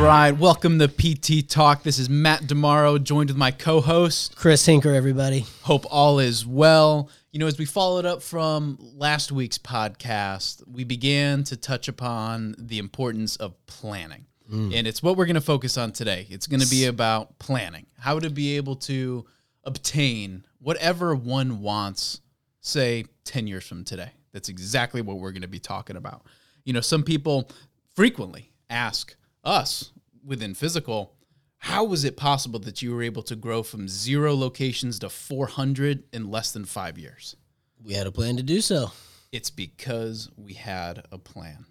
right, 0.00 0.32
welcome 0.32 0.78
to 0.78 0.88
PT 0.88 1.46
Talk. 1.46 1.82
This 1.82 1.98
is 1.98 2.08
Matt 2.08 2.42
Demaro, 2.42 3.02
joined 3.02 3.28
with 3.28 3.36
my 3.36 3.50
co-host. 3.50 4.34
Chris 4.34 4.66
Hinker, 4.66 4.94
everybody. 4.94 5.44
Hope 5.62 5.84
all 5.90 6.18
is 6.18 6.46
well. 6.46 7.10
You 7.32 7.40
know, 7.40 7.46
as 7.46 7.58
we 7.58 7.66
followed 7.66 8.06
up 8.06 8.22
from 8.22 8.78
last 8.96 9.30
week's 9.30 9.58
podcast, 9.58 10.66
we 10.66 10.84
began 10.84 11.44
to 11.44 11.56
touch 11.56 11.86
upon 11.86 12.54
the 12.58 12.78
importance 12.78 13.36
of 13.36 13.54
planning. 13.66 14.24
Mm. 14.50 14.74
And 14.74 14.86
it's 14.86 15.02
what 15.02 15.18
we're 15.18 15.26
going 15.26 15.34
to 15.34 15.40
focus 15.42 15.76
on 15.76 15.92
today. 15.92 16.26
It's 16.30 16.46
going 16.46 16.60
to 16.60 16.70
be 16.70 16.86
about 16.86 17.38
planning, 17.38 17.84
how 17.98 18.18
to 18.18 18.30
be 18.30 18.56
able 18.56 18.76
to 18.76 19.26
obtain 19.64 20.46
whatever 20.60 21.14
one 21.14 21.60
wants, 21.60 22.22
say, 22.62 23.04
10 23.26 23.46
years 23.46 23.66
from 23.66 23.84
today. 23.84 24.12
That's 24.32 24.48
exactly 24.48 25.02
what 25.02 25.18
we're 25.18 25.32
going 25.32 25.42
to 25.42 25.48
be 25.48 25.60
talking 25.60 25.96
about. 25.96 26.24
You 26.64 26.72
know, 26.72 26.80
some 26.80 27.02
people 27.02 27.50
frequently 27.94 28.50
ask 28.70 29.14
us 29.44 29.92
within 30.24 30.54
Fyzical, 30.54 31.10
how 31.58 31.84
was 31.84 32.04
it 32.04 32.16
possible 32.16 32.58
that 32.60 32.80
you 32.80 32.94
were 32.94 33.02
able 33.02 33.22
to 33.24 33.36
grow 33.36 33.62
from 33.62 33.86
zero 33.86 34.34
locations 34.34 34.98
to 35.00 35.10
400 35.10 36.04
in 36.12 36.30
less 36.30 36.52
than 36.52 36.64
five 36.64 36.98
years? 36.98 37.36
We 37.82 37.92
had 37.94 38.06
a 38.06 38.12
plan 38.12 38.36
to 38.36 38.42
do 38.42 38.60
so. 38.60 38.92
It's 39.32 39.50
because 39.50 40.30
we 40.36 40.54
had 40.54 41.04
a 41.12 41.18
plan. 41.18 41.66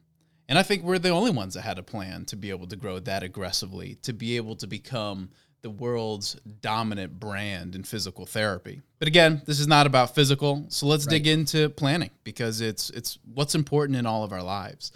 And 0.48 0.58
I 0.58 0.64
think 0.64 0.84
we're 0.84 1.00
the 1.00 1.10
only 1.10 1.32
ones 1.32 1.54
that 1.56 1.62
had 1.62 1.78
a 1.78 1.84
plan 1.84 2.26
to 2.26 2.36
be 2.36 2.50
able 2.50 2.68
to 2.68 2.76
grow 2.76 3.00
that 3.00 3.24
aggressively, 3.24 3.96
to 4.04 4.14
be 4.14 4.38
able 4.38 4.56
to 4.58 4.68
become 4.68 5.30
the 5.62 5.70
world's 5.70 6.36
dominant 6.62 7.20
brand 7.20 7.76
in 7.76 7.84
physical 7.84 8.26
therapy. 8.26 8.82
But 8.98 9.08
again, 9.08 9.42
this 9.46 9.60
is 9.60 9.68
not 9.68 9.88
about 9.88 10.16
Fyzical, 10.16 10.72
so 10.72 10.88
let's 10.88 11.06
dig 11.06 11.28
into 11.28 11.70
planning 11.70 12.12
because 12.24 12.62
it's 12.62 12.90
it's 12.92 13.20
what's 13.34 13.56
important 13.56 13.98
in 13.98 14.06
all 14.06 14.24
of 14.24 14.32
our 14.32 14.44
lives. 14.44 14.92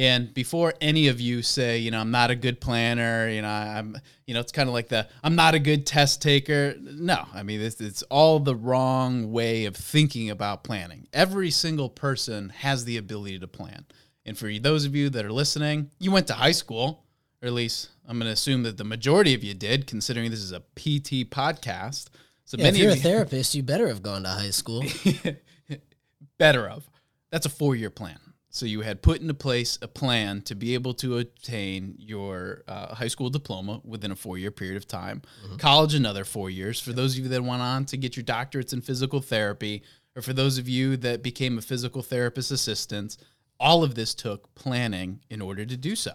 And 0.00 0.32
before 0.32 0.72
any 0.80 1.08
of 1.08 1.20
you 1.20 1.42
say, 1.42 1.76
you 1.76 1.90
know, 1.90 2.00
I'm 2.00 2.10
not 2.10 2.30
a 2.30 2.34
good 2.34 2.58
planner, 2.58 3.28
you 3.28 3.42
know, 3.42 3.48
I'm, 3.48 3.98
you 4.26 4.32
know, 4.32 4.40
it's 4.40 4.50
kind 4.50 4.66
of 4.66 4.72
like 4.72 4.88
the 4.88 5.06
I'm 5.22 5.34
not 5.34 5.54
a 5.54 5.58
good 5.58 5.84
test 5.84 6.22
taker. 6.22 6.74
No, 6.80 7.26
I 7.34 7.42
mean, 7.42 7.60
it's, 7.60 7.82
it's 7.82 8.02
all 8.04 8.40
the 8.40 8.56
wrong 8.56 9.30
way 9.30 9.66
of 9.66 9.76
thinking 9.76 10.30
about 10.30 10.64
planning. 10.64 11.06
Every 11.12 11.50
single 11.50 11.90
person 11.90 12.48
has 12.48 12.86
the 12.86 12.96
ability 12.96 13.40
to 13.40 13.46
plan. 13.46 13.84
And 14.24 14.38
for 14.38 14.50
those 14.58 14.86
of 14.86 14.96
you 14.96 15.10
that 15.10 15.26
are 15.26 15.32
listening, 15.32 15.90
you 15.98 16.10
went 16.10 16.28
to 16.28 16.34
high 16.34 16.52
school, 16.52 17.04
or 17.42 17.48
at 17.48 17.52
least 17.52 17.90
I'm 18.08 18.18
going 18.18 18.26
to 18.26 18.32
assume 18.32 18.62
that 18.62 18.78
the 18.78 18.84
majority 18.84 19.34
of 19.34 19.44
you 19.44 19.52
did, 19.52 19.86
considering 19.86 20.30
this 20.30 20.40
is 20.40 20.52
a 20.52 20.60
PT 20.76 21.28
podcast. 21.28 22.08
So 22.46 22.56
Yeah, 22.56 22.68
if 22.68 22.78
you're 22.78 22.88
a 22.88 22.92
of 22.92 22.96
you, 22.96 23.02
therapist, 23.02 23.54
you 23.54 23.62
better 23.62 23.88
have 23.88 24.02
gone 24.02 24.22
to 24.22 24.30
high 24.30 24.48
school. 24.48 24.82
better 26.38 26.66
of. 26.66 26.88
That's 27.30 27.44
a 27.44 27.50
four 27.50 27.76
year 27.76 27.90
plan. 27.90 28.18
So 28.52 28.66
you 28.66 28.80
had 28.80 29.00
put 29.00 29.20
into 29.20 29.32
place 29.32 29.78
a 29.80 29.86
plan 29.86 30.42
to 30.42 30.56
be 30.56 30.74
able 30.74 30.92
to 30.94 31.18
obtain 31.18 31.94
your 31.98 32.64
uh, 32.66 32.94
high 32.96 33.08
school 33.08 33.30
diploma 33.30 33.80
within 33.84 34.10
a 34.10 34.16
four 34.16 34.38
year 34.38 34.50
period 34.50 34.76
of 34.76 34.88
time, 34.88 35.22
college 35.58 35.94
another 35.94 36.24
four 36.24 36.50
years. 36.50 36.80
For 36.80 36.92
those 36.92 37.16
of 37.16 37.22
you 37.22 37.28
that 37.30 37.44
went 37.44 37.62
on 37.62 37.84
to 37.86 37.96
get 37.96 38.16
your 38.16 38.24
doctorates 38.24 38.72
in 38.72 38.80
physical 38.80 39.20
therapy, 39.20 39.84
or 40.16 40.22
for 40.22 40.32
those 40.32 40.58
of 40.58 40.68
you 40.68 40.96
that 40.96 41.22
became 41.22 41.58
a 41.58 41.62
physical 41.62 42.02
therapist 42.02 42.50
assistant, 42.50 43.16
all 43.60 43.84
of 43.84 43.94
this 43.94 44.14
took 44.14 44.52
planning 44.56 45.20
in 45.30 45.40
order 45.40 45.64
to 45.64 45.76
do 45.76 45.94
so. 45.94 46.12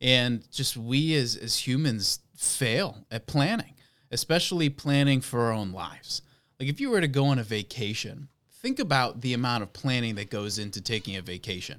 And 0.00 0.48
just 0.52 0.76
we 0.76 1.14
as, 1.16 1.34
as 1.34 1.66
humans 1.66 2.20
fail 2.36 3.04
at 3.10 3.26
planning, 3.26 3.74
especially 4.12 4.68
planning 4.68 5.20
for 5.20 5.40
our 5.40 5.52
own 5.52 5.72
lives. 5.72 6.22
Like 6.60 6.68
if 6.68 6.80
you 6.80 6.90
were 6.90 7.00
to 7.00 7.08
go 7.08 7.26
on 7.26 7.40
a 7.40 7.42
vacation, 7.42 8.28
think 8.64 8.78
about 8.78 9.20
the 9.20 9.34
amount 9.34 9.62
of 9.62 9.70
planning 9.74 10.14
that 10.14 10.30
goes 10.30 10.58
into 10.58 10.80
taking 10.80 11.16
a 11.16 11.20
vacation. 11.20 11.78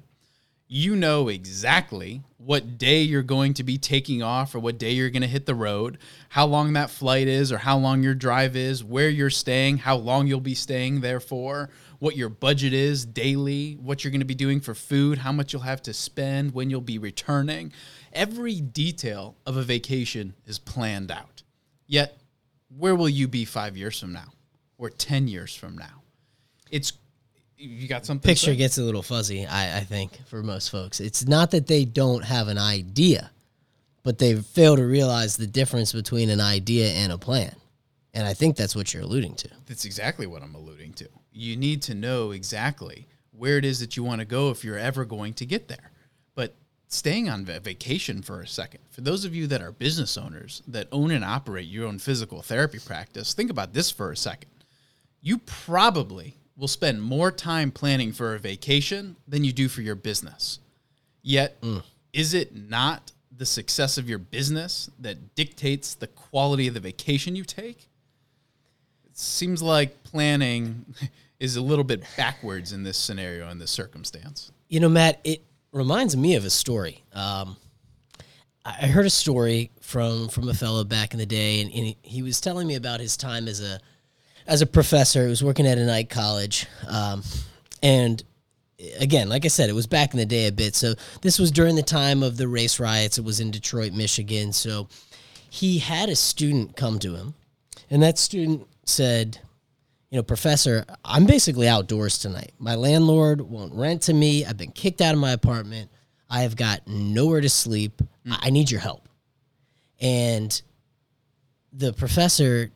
You 0.68 0.94
know 0.94 1.26
exactly 1.26 2.22
what 2.36 2.78
day 2.78 3.02
you're 3.02 3.24
going 3.24 3.54
to 3.54 3.64
be 3.64 3.76
taking 3.76 4.22
off 4.22 4.54
or 4.54 4.60
what 4.60 4.78
day 4.78 4.92
you're 4.92 5.10
going 5.10 5.22
to 5.22 5.28
hit 5.28 5.46
the 5.46 5.54
road, 5.56 5.98
how 6.28 6.46
long 6.46 6.74
that 6.74 6.90
flight 6.90 7.26
is 7.26 7.50
or 7.50 7.58
how 7.58 7.76
long 7.76 8.04
your 8.04 8.14
drive 8.14 8.54
is, 8.54 8.84
where 8.84 9.08
you're 9.08 9.30
staying, 9.30 9.78
how 9.78 9.96
long 9.96 10.28
you'll 10.28 10.38
be 10.38 10.54
staying 10.54 11.00
there 11.00 11.18
for, 11.18 11.70
what 11.98 12.16
your 12.16 12.28
budget 12.28 12.72
is 12.72 13.04
daily, 13.04 13.72
what 13.82 14.04
you're 14.04 14.12
going 14.12 14.20
to 14.20 14.24
be 14.24 14.36
doing 14.36 14.60
for 14.60 14.72
food, 14.72 15.18
how 15.18 15.32
much 15.32 15.52
you'll 15.52 15.62
have 15.62 15.82
to 15.82 15.92
spend, 15.92 16.54
when 16.54 16.70
you'll 16.70 16.80
be 16.80 16.98
returning. 16.98 17.72
Every 18.12 18.60
detail 18.60 19.34
of 19.44 19.56
a 19.56 19.62
vacation 19.64 20.34
is 20.46 20.60
planned 20.60 21.10
out. 21.10 21.42
Yet, 21.88 22.16
where 22.68 22.94
will 22.94 23.08
you 23.08 23.26
be 23.26 23.44
five 23.44 23.76
years 23.76 23.98
from 23.98 24.12
now 24.12 24.28
or 24.78 24.88
10 24.88 25.26
years 25.26 25.52
from 25.52 25.76
now? 25.76 26.04
It's, 26.70 26.92
you 27.56 27.88
got 27.88 28.04
something? 28.04 28.22
to 28.22 28.28
Picture 28.28 28.54
gets 28.54 28.78
a 28.78 28.82
little 28.82 29.02
fuzzy, 29.02 29.46
I, 29.46 29.78
I 29.78 29.80
think, 29.80 30.18
for 30.26 30.42
most 30.42 30.70
folks. 30.70 31.00
It's 31.00 31.26
not 31.26 31.50
that 31.52 31.66
they 31.66 31.84
don't 31.84 32.24
have 32.24 32.48
an 32.48 32.58
idea, 32.58 33.30
but 34.02 34.18
they 34.18 34.34
fail 34.36 34.76
to 34.76 34.84
realize 34.84 35.36
the 35.36 35.46
difference 35.46 35.92
between 35.92 36.30
an 36.30 36.40
idea 36.40 36.88
and 36.88 37.12
a 37.12 37.18
plan. 37.18 37.54
And 38.14 38.26
I 38.26 38.34
think 38.34 38.56
that's 38.56 38.74
what 38.74 38.94
you're 38.94 39.02
alluding 39.02 39.34
to. 39.36 39.50
That's 39.66 39.84
exactly 39.84 40.26
what 40.26 40.42
I'm 40.42 40.54
alluding 40.54 40.94
to. 40.94 41.08
You 41.32 41.56
need 41.56 41.82
to 41.82 41.94
know 41.94 42.30
exactly 42.30 43.06
where 43.32 43.58
it 43.58 43.64
is 43.64 43.80
that 43.80 43.96
you 43.96 44.02
want 44.02 44.20
to 44.20 44.24
go 44.24 44.50
if 44.50 44.64
you're 44.64 44.78
ever 44.78 45.04
going 45.04 45.34
to 45.34 45.44
get 45.44 45.68
there. 45.68 45.90
But 46.34 46.54
staying 46.88 47.28
on 47.28 47.44
vacation 47.44 48.22
for 48.22 48.40
a 48.40 48.46
second, 48.46 48.80
for 48.90 49.02
those 49.02 49.24
of 49.24 49.34
you 49.34 49.46
that 49.48 49.60
are 49.60 49.72
business 49.72 50.16
owners 50.16 50.62
that 50.68 50.88
own 50.92 51.10
and 51.10 51.24
operate 51.24 51.66
your 51.66 51.86
own 51.86 51.98
physical 51.98 52.40
therapy 52.42 52.78
practice, 52.78 53.34
think 53.34 53.50
about 53.50 53.74
this 53.74 53.90
for 53.90 54.10
a 54.10 54.16
second. 54.16 54.50
You 55.20 55.38
probably 55.38 56.36
will 56.56 56.68
spend 56.68 57.02
more 57.02 57.30
time 57.30 57.70
planning 57.70 58.12
for 58.12 58.34
a 58.34 58.38
vacation 58.38 59.16
than 59.28 59.44
you 59.44 59.52
do 59.52 59.68
for 59.68 59.82
your 59.82 59.94
business. 59.94 60.58
Yet, 61.22 61.62
is 62.12 62.34
it 62.34 62.54
not 62.54 63.12
the 63.36 63.46
success 63.46 63.98
of 63.98 64.08
your 64.08 64.18
business 64.18 64.90
that 65.00 65.34
dictates 65.34 65.94
the 65.94 66.06
quality 66.06 66.68
of 66.68 66.74
the 66.74 66.80
vacation 66.80 67.36
you 67.36 67.44
take? 67.44 67.88
It 69.04 69.18
seems 69.18 69.62
like 69.62 70.02
planning 70.04 70.86
is 71.40 71.56
a 71.56 71.60
little 71.60 71.84
bit 71.84 72.02
backwards 72.16 72.72
in 72.72 72.82
this 72.82 72.96
scenario 72.96 73.50
in 73.50 73.58
this 73.58 73.70
circumstance. 73.70 74.52
You 74.68 74.80
know, 74.80 74.88
Matt, 74.88 75.20
it 75.24 75.42
reminds 75.72 76.16
me 76.16 76.36
of 76.36 76.44
a 76.44 76.50
story. 76.50 77.02
Um, 77.12 77.56
I 78.64 78.88
heard 78.88 79.06
a 79.06 79.10
story 79.10 79.70
from 79.80 80.28
from 80.28 80.48
a 80.48 80.54
fellow 80.54 80.82
back 80.82 81.12
in 81.12 81.18
the 81.18 81.26
day, 81.26 81.60
and, 81.60 81.70
and 81.72 81.94
he 82.02 82.22
was 82.22 82.40
telling 82.40 82.66
me 82.66 82.74
about 82.74 82.98
his 82.98 83.16
time 83.16 83.46
as 83.46 83.60
a 83.60 83.78
as 84.46 84.62
a 84.62 84.66
professor. 84.66 85.24
He 85.24 85.28
was 85.28 85.42
working 85.42 85.66
at 85.66 85.78
a 85.78 85.84
night 85.84 86.10
college, 86.10 86.66
um, 86.88 87.22
and 87.82 88.22
again, 89.00 89.28
like 89.28 89.44
I 89.44 89.48
said, 89.48 89.70
it 89.70 89.74
was 89.74 89.86
back 89.86 90.12
in 90.12 90.18
the 90.18 90.26
day 90.26 90.46
a 90.46 90.52
bit. 90.52 90.74
So 90.74 90.94
this 91.22 91.38
was 91.38 91.50
during 91.50 91.76
the 91.76 91.82
time 91.82 92.22
of 92.22 92.36
the 92.36 92.48
race 92.48 92.78
riots. 92.78 93.18
It 93.18 93.24
was 93.24 93.40
in 93.40 93.50
Detroit, 93.50 93.92
Michigan. 93.92 94.52
So 94.52 94.88
he 95.50 95.78
had 95.78 96.08
a 96.08 96.16
student 96.16 96.76
come 96.76 96.98
to 97.00 97.14
him, 97.14 97.34
and 97.90 98.02
that 98.02 98.18
student 98.18 98.66
said, 98.84 99.38
you 100.10 100.16
know, 100.16 100.22
professor, 100.22 100.84
I'm 101.04 101.26
basically 101.26 101.68
outdoors 101.68 102.18
tonight. 102.18 102.52
My 102.58 102.74
landlord 102.74 103.40
won't 103.40 103.74
rent 103.74 104.02
to 104.02 104.14
me. 104.14 104.44
I've 104.44 104.56
been 104.56 104.70
kicked 104.70 105.00
out 105.00 105.14
of 105.14 105.20
my 105.20 105.32
apartment. 105.32 105.90
I 106.30 106.42
have 106.42 106.56
got 106.56 106.86
nowhere 106.86 107.40
to 107.40 107.48
sleep. 107.48 108.00
I 108.30 108.38
I 108.42 108.50
need 108.50 108.70
your 108.70 108.80
help. 108.80 109.08
And 110.00 110.60
the 111.72 111.92
professor 111.92 112.70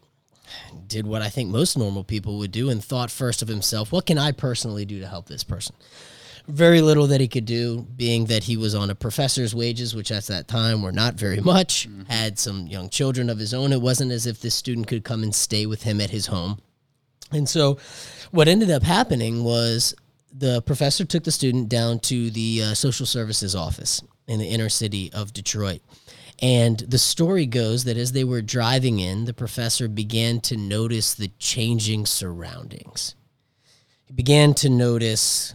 did 0.86 1.06
what 1.06 1.22
I 1.22 1.28
think 1.28 1.50
most 1.50 1.76
normal 1.76 2.04
people 2.04 2.38
would 2.38 2.52
do 2.52 2.70
and 2.70 2.82
thought 2.82 3.10
first 3.10 3.42
of 3.42 3.48
himself, 3.48 3.92
what 3.92 4.06
can 4.06 4.18
I 4.18 4.32
personally 4.32 4.84
do 4.84 5.00
to 5.00 5.06
help 5.06 5.26
this 5.26 5.44
person? 5.44 5.74
Very 6.48 6.80
little 6.80 7.06
that 7.08 7.20
he 7.20 7.28
could 7.28 7.44
do, 7.44 7.86
being 7.96 8.26
that 8.26 8.44
he 8.44 8.56
was 8.56 8.74
on 8.74 8.90
a 8.90 8.94
professor's 8.94 9.54
wages, 9.54 9.94
which 9.94 10.10
at 10.10 10.24
that 10.24 10.48
time 10.48 10.82
were 10.82 10.92
not 10.92 11.14
very 11.14 11.40
much, 11.54 11.88
had 12.08 12.38
some 12.38 12.66
young 12.66 12.88
children 12.88 13.30
of 13.30 13.38
his 13.38 13.54
own. 13.54 13.72
It 13.72 13.80
wasn't 13.80 14.12
as 14.12 14.26
if 14.26 14.40
this 14.40 14.54
student 14.54 14.86
could 14.86 15.04
come 15.04 15.22
and 15.22 15.34
stay 15.34 15.66
with 15.66 15.82
him 15.82 16.00
at 16.00 16.10
his 16.10 16.26
home. 16.26 16.58
And 17.32 17.48
so, 17.48 17.78
what 18.32 18.48
ended 18.48 18.70
up 18.70 18.82
happening 18.82 19.44
was 19.44 19.94
the 20.32 20.62
professor 20.62 21.04
took 21.04 21.24
the 21.24 21.30
student 21.30 21.68
down 21.68 22.00
to 22.00 22.30
the 22.30 22.62
uh, 22.62 22.74
social 22.74 23.06
services 23.06 23.54
office 23.54 24.02
in 24.26 24.38
the 24.38 24.48
inner 24.48 24.68
city 24.68 25.12
of 25.12 25.32
Detroit. 25.32 25.80
And 26.40 26.78
the 26.78 26.98
story 26.98 27.46
goes 27.46 27.84
that 27.84 27.96
as 27.96 28.12
they 28.12 28.24
were 28.24 28.42
driving 28.42 28.98
in, 29.00 29.24
the 29.24 29.34
professor 29.34 29.88
began 29.88 30.40
to 30.42 30.56
notice 30.56 31.14
the 31.14 31.30
changing 31.38 32.06
surroundings. 32.06 33.14
He 34.04 34.12
began 34.12 34.54
to 34.54 34.68
notice 34.68 35.54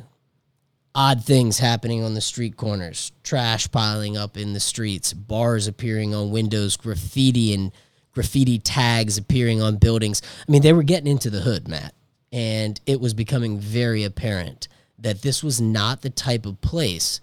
odd 0.94 1.24
things 1.24 1.60
happening 1.60 2.04
on 2.04 2.14
the 2.14 2.22
street 2.22 2.56
corners, 2.56 3.12
trash 3.24 3.70
piling 3.72 4.16
up 4.16 4.38
in 4.38 4.54
the 4.54 4.60
streets, 4.60 5.14
bars 5.14 5.68
appearing 5.68 6.16
on 6.16 6.32
windows, 6.32 6.78
graffiti 6.78 7.54
and 7.54 7.72
graffiti 8.14 8.58
tags 8.58 9.18
appearing 9.18 9.62
on 9.62 9.76
buildings. 9.76 10.22
I 10.48 10.52
mean, 10.52 10.62
they 10.62 10.74
were 10.74 10.84
getting 10.84 11.12
into 11.12 11.30
the 11.30 11.42
hood, 11.42 11.68
Matt. 11.68 11.94
And 12.32 12.80
it 12.86 13.02
was 13.02 13.14
becoming 13.14 13.60
very 13.60 14.04
apparent 14.04 14.68
that 14.98 15.22
this 15.22 15.44
was 15.44 15.60
not 15.60 16.02
the 16.02 16.10
type 16.10 16.46
of 16.46 16.62
place 16.62 17.20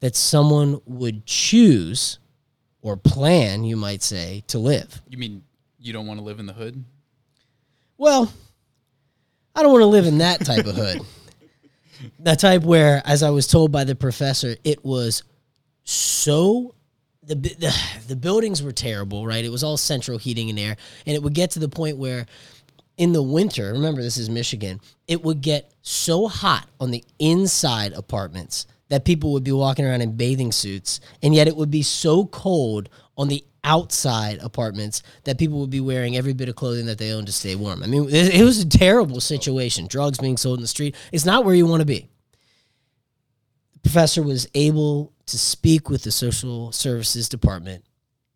that 0.00 0.16
someone 0.16 0.80
would 0.86 1.26
choose 1.26 2.18
or 2.84 2.98
plan, 2.98 3.64
you 3.64 3.76
might 3.76 4.02
say, 4.02 4.44
to 4.46 4.58
live. 4.58 5.02
You 5.08 5.18
mean 5.18 5.42
you 5.80 5.92
don't 5.92 6.06
want 6.06 6.20
to 6.20 6.24
live 6.24 6.38
in 6.38 6.46
the 6.46 6.52
hood? 6.52 6.84
Well, 7.96 8.30
I 9.56 9.62
don't 9.62 9.72
want 9.72 9.82
to 9.82 9.86
live 9.86 10.06
in 10.06 10.18
that 10.18 10.44
type 10.44 10.66
of 10.66 10.76
hood. 10.76 11.00
That 12.20 12.38
type 12.38 12.62
where, 12.62 13.00
as 13.06 13.22
I 13.22 13.30
was 13.30 13.46
told 13.46 13.72
by 13.72 13.84
the 13.84 13.94
professor, 13.94 14.56
it 14.64 14.84
was 14.84 15.22
so 15.84 16.74
the, 17.22 17.34
the 17.34 17.74
the 18.08 18.16
buildings 18.16 18.62
were 18.62 18.72
terrible, 18.72 19.26
right? 19.26 19.42
It 19.42 19.50
was 19.50 19.64
all 19.64 19.78
central 19.78 20.18
heating 20.18 20.50
and 20.50 20.58
air, 20.58 20.76
and 21.06 21.16
it 21.16 21.22
would 21.22 21.32
get 21.32 21.52
to 21.52 21.60
the 21.60 21.68
point 21.68 21.96
where 21.96 22.26
in 22.98 23.12
the 23.12 23.22
winter, 23.22 23.72
remember 23.72 24.02
this 24.02 24.18
is 24.18 24.28
Michigan, 24.28 24.80
it 25.08 25.22
would 25.22 25.40
get 25.40 25.72
so 25.80 26.28
hot 26.28 26.68
on 26.78 26.90
the 26.90 27.02
inside 27.18 27.94
apartments 27.94 28.66
that 28.88 29.04
people 29.04 29.32
would 29.32 29.44
be 29.44 29.52
walking 29.52 29.86
around 29.86 30.02
in 30.02 30.16
bathing 30.16 30.52
suits, 30.52 31.00
and 31.22 31.34
yet 31.34 31.48
it 31.48 31.56
would 31.56 31.70
be 31.70 31.82
so 31.82 32.26
cold 32.26 32.88
on 33.16 33.28
the 33.28 33.44
outside 33.64 34.38
apartments 34.40 35.02
that 35.24 35.38
people 35.38 35.58
would 35.58 35.70
be 35.70 35.80
wearing 35.80 36.16
every 36.16 36.34
bit 36.34 36.48
of 36.48 36.54
clothing 36.54 36.86
that 36.86 36.98
they 36.98 37.12
own 37.12 37.24
to 37.24 37.32
stay 37.32 37.56
warm. 37.56 37.82
I 37.82 37.86
mean, 37.86 38.06
it, 38.10 38.44
was 38.44 38.60
a 38.60 38.68
terrible 38.68 39.20
situation. 39.20 39.86
Drugs 39.86 40.18
being 40.18 40.36
sold 40.36 40.58
in 40.58 40.62
the 40.62 40.68
street. 40.68 40.94
It's 41.12 41.24
not 41.24 41.44
where 41.44 41.54
you 41.54 41.66
want 41.66 41.80
to 41.80 41.86
be. 41.86 42.08
The 43.72 43.78
professor 43.80 44.22
was 44.22 44.46
able 44.54 45.14
to 45.26 45.38
speak 45.38 45.88
with 45.88 46.02
the 46.02 46.12
social 46.12 46.72
services 46.72 47.28
department, 47.28 47.84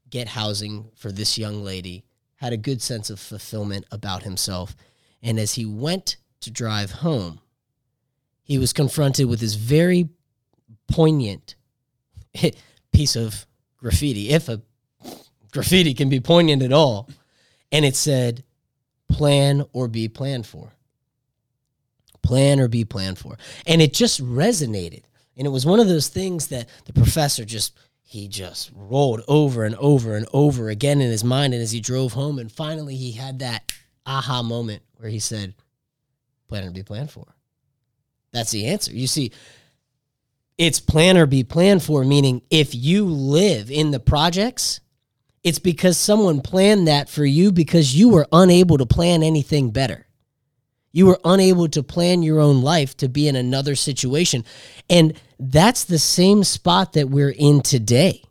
get 0.08 0.28
housing 0.28 0.90
for 0.96 1.12
this 1.12 1.36
young 1.36 1.62
lady, 1.62 2.04
had 2.36 2.54
a 2.54 2.58
good 2.58 2.80
sense 2.80 3.10
of 3.10 3.20
fulfillment 3.20 3.84
about 3.90 4.22
himself. 4.22 4.74
And 5.22 5.38
as 5.38 5.54
he 5.54 5.66
went 5.66 6.16
to 6.40 6.50
drive 6.50 6.90
home, 6.90 7.40
he 8.42 8.56
was 8.56 8.72
confronted 8.72 9.26
with 9.26 9.40
this 9.40 9.54
very 9.54 10.08
poignant 10.88 11.54
piece 12.92 13.16
of 13.16 13.46
graffiti, 13.78 14.30
if 14.30 14.48
a 14.48 14.60
graffiti 15.52 15.94
can 15.94 16.08
be 16.08 16.20
poignant 16.20 16.62
at 16.62 16.72
all. 16.72 17.08
And 17.70 17.84
it 17.84 17.96
said, 17.96 18.44
plan 19.08 19.64
or 19.72 19.88
be 19.88 20.08
planned 20.08 20.46
for. 20.46 20.72
Plan 22.22 22.60
or 22.60 22.68
be 22.68 22.84
planned 22.84 23.18
for. 23.18 23.38
And 23.66 23.80
it 23.80 23.92
just 23.92 24.24
resonated. 24.24 25.02
And 25.36 25.46
it 25.46 25.50
was 25.50 25.66
one 25.66 25.80
of 25.80 25.88
those 25.88 26.08
things 26.08 26.48
that 26.48 26.68
the 26.86 26.92
professor 26.92 27.44
just, 27.44 27.76
he 28.02 28.26
just 28.28 28.70
rolled 28.74 29.22
over 29.28 29.64
and 29.64 29.76
over 29.76 30.16
and 30.16 30.26
over 30.32 30.68
again 30.68 31.00
in 31.00 31.10
his 31.10 31.24
mind. 31.24 31.54
And 31.54 31.62
as 31.62 31.70
he 31.70 31.80
drove 31.80 32.12
home, 32.12 32.38
and 32.38 32.50
finally 32.50 32.96
he 32.96 33.12
had 33.12 33.38
that 33.38 33.70
aha 34.04 34.42
moment 34.42 34.82
where 34.96 35.10
he 35.10 35.20
said, 35.20 35.54
plan 36.48 36.66
or 36.66 36.70
be 36.70 36.82
planned 36.82 37.10
for. 37.10 37.26
That's 38.32 38.50
the 38.50 38.66
answer. 38.66 38.92
You 38.92 39.06
see, 39.06 39.32
it's 40.58 40.80
plan 40.80 41.16
or 41.16 41.26
be 41.26 41.44
planned 41.44 41.82
for, 41.82 42.04
meaning 42.04 42.42
if 42.50 42.74
you 42.74 43.06
live 43.06 43.70
in 43.70 43.92
the 43.92 44.00
projects, 44.00 44.80
it's 45.44 45.60
because 45.60 45.96
someone 45.96 46.40
planned 46.40 46.88
that 46.88 47.08
for 47.08 47.24
you 47.24 47.52
because 47.52 47.94
you 47.94 48.08
were 48.08 48.26
unable 48.32 48.76
to 48.76 48.86
plan 48.86 49.22
anything 49.22 49.70
better. 49.70 50.06
You 50.90 51.06
were 51.06 51.20
unable 51.24 51.68
to 51.68 51.82
plan 51.82 52.22
your 52.22 52.40
own 52.40 52.62
life 52.62 52.96
to 52.98 53.08
be 53.08 53.28
in 53.28 53.36
another 53.36 53.76
situation. 53.76 54.44
And 54.90 55.14
that's 55.38 55.84
the 55.84 55.98
same 55.98 56.42
spot 56.42 56.94
that 56.94 57.08
we're 57.08 57.30
in 57.30 57.60
today. 57.60 58.24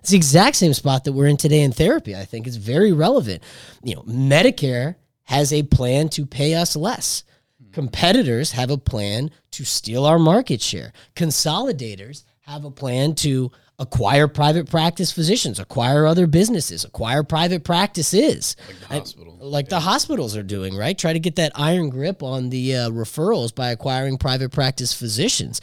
It's 0.00 0.10
the 0.10 0.16
exact 0.16 0.56
same 0.56 0.74
spot 0.74 1.04
that 1.04 1.12
we're 1.12 1.26
in 1.26 1.36
today 1.36 1.60
in 1.60 1.72
therapy. 1.72 2.16
I 2.16 2.24
think 2.24 2.46
it's 2.46 2.56
very 2.56 2.92
relevant. 2.92 3.42
You 3.84 3.96
know, 3.96 4.02
Medicare 4.02 4.96
has 5.24 5.52
a 5.52 5.62
plan 5.62 6.08
to 6.10 6.26
pay 6.26 6.54
us 6.54 6.74
less. 6.74 7.22
Competitors 7.72 8.52
have 8.52 8.70
a 8.70 8.78
plan 8.78 9.30
to 9.52 9.64
steal 9.64 10.04
our 10.06 10.18
market 10.18 10.60
share. 10.60 10.92
Consolidators 11.16 12.24
have 12.42 12.64
a 12.64 12.70
plan 12.70 13.14
to 13.16 13.50
acquire 13.78 14.28
private 14.28 14.68
practice 14.68 15.10
physicians, 15.10 15.58
acquire 15.58 16.06
other 16.06 16.26
businesses, 16.26 16.84
acquire 16.84 17.22
private 17.22 17.64
practices. 17.64 18.56
Like 18.68 18.78
the 18.80 18.94
I- 18.94 18.98
hospital. 18.98 19.38
like 19.40 19.68
the 19.68 19.80
hospitals 19.80 20.36
are 20.36 20.42
doing, 20.42 20.76
right? 20.76 20.96
Try 20.98 21.12
to 21.14 21.20
get 21.20 21.36
that 21.36 21.52
iron 21.54 21.88
grip 21.88 22.22
on 22.22 22.50
the 22.50 22.76
uh, 22.76 22.90
referrals 22.90 23.54
by 23.54 23.70
acquiring 23.70 24.18
private 24.18 24.50
practice 24.52 24.92
physicians. 24.92 25.60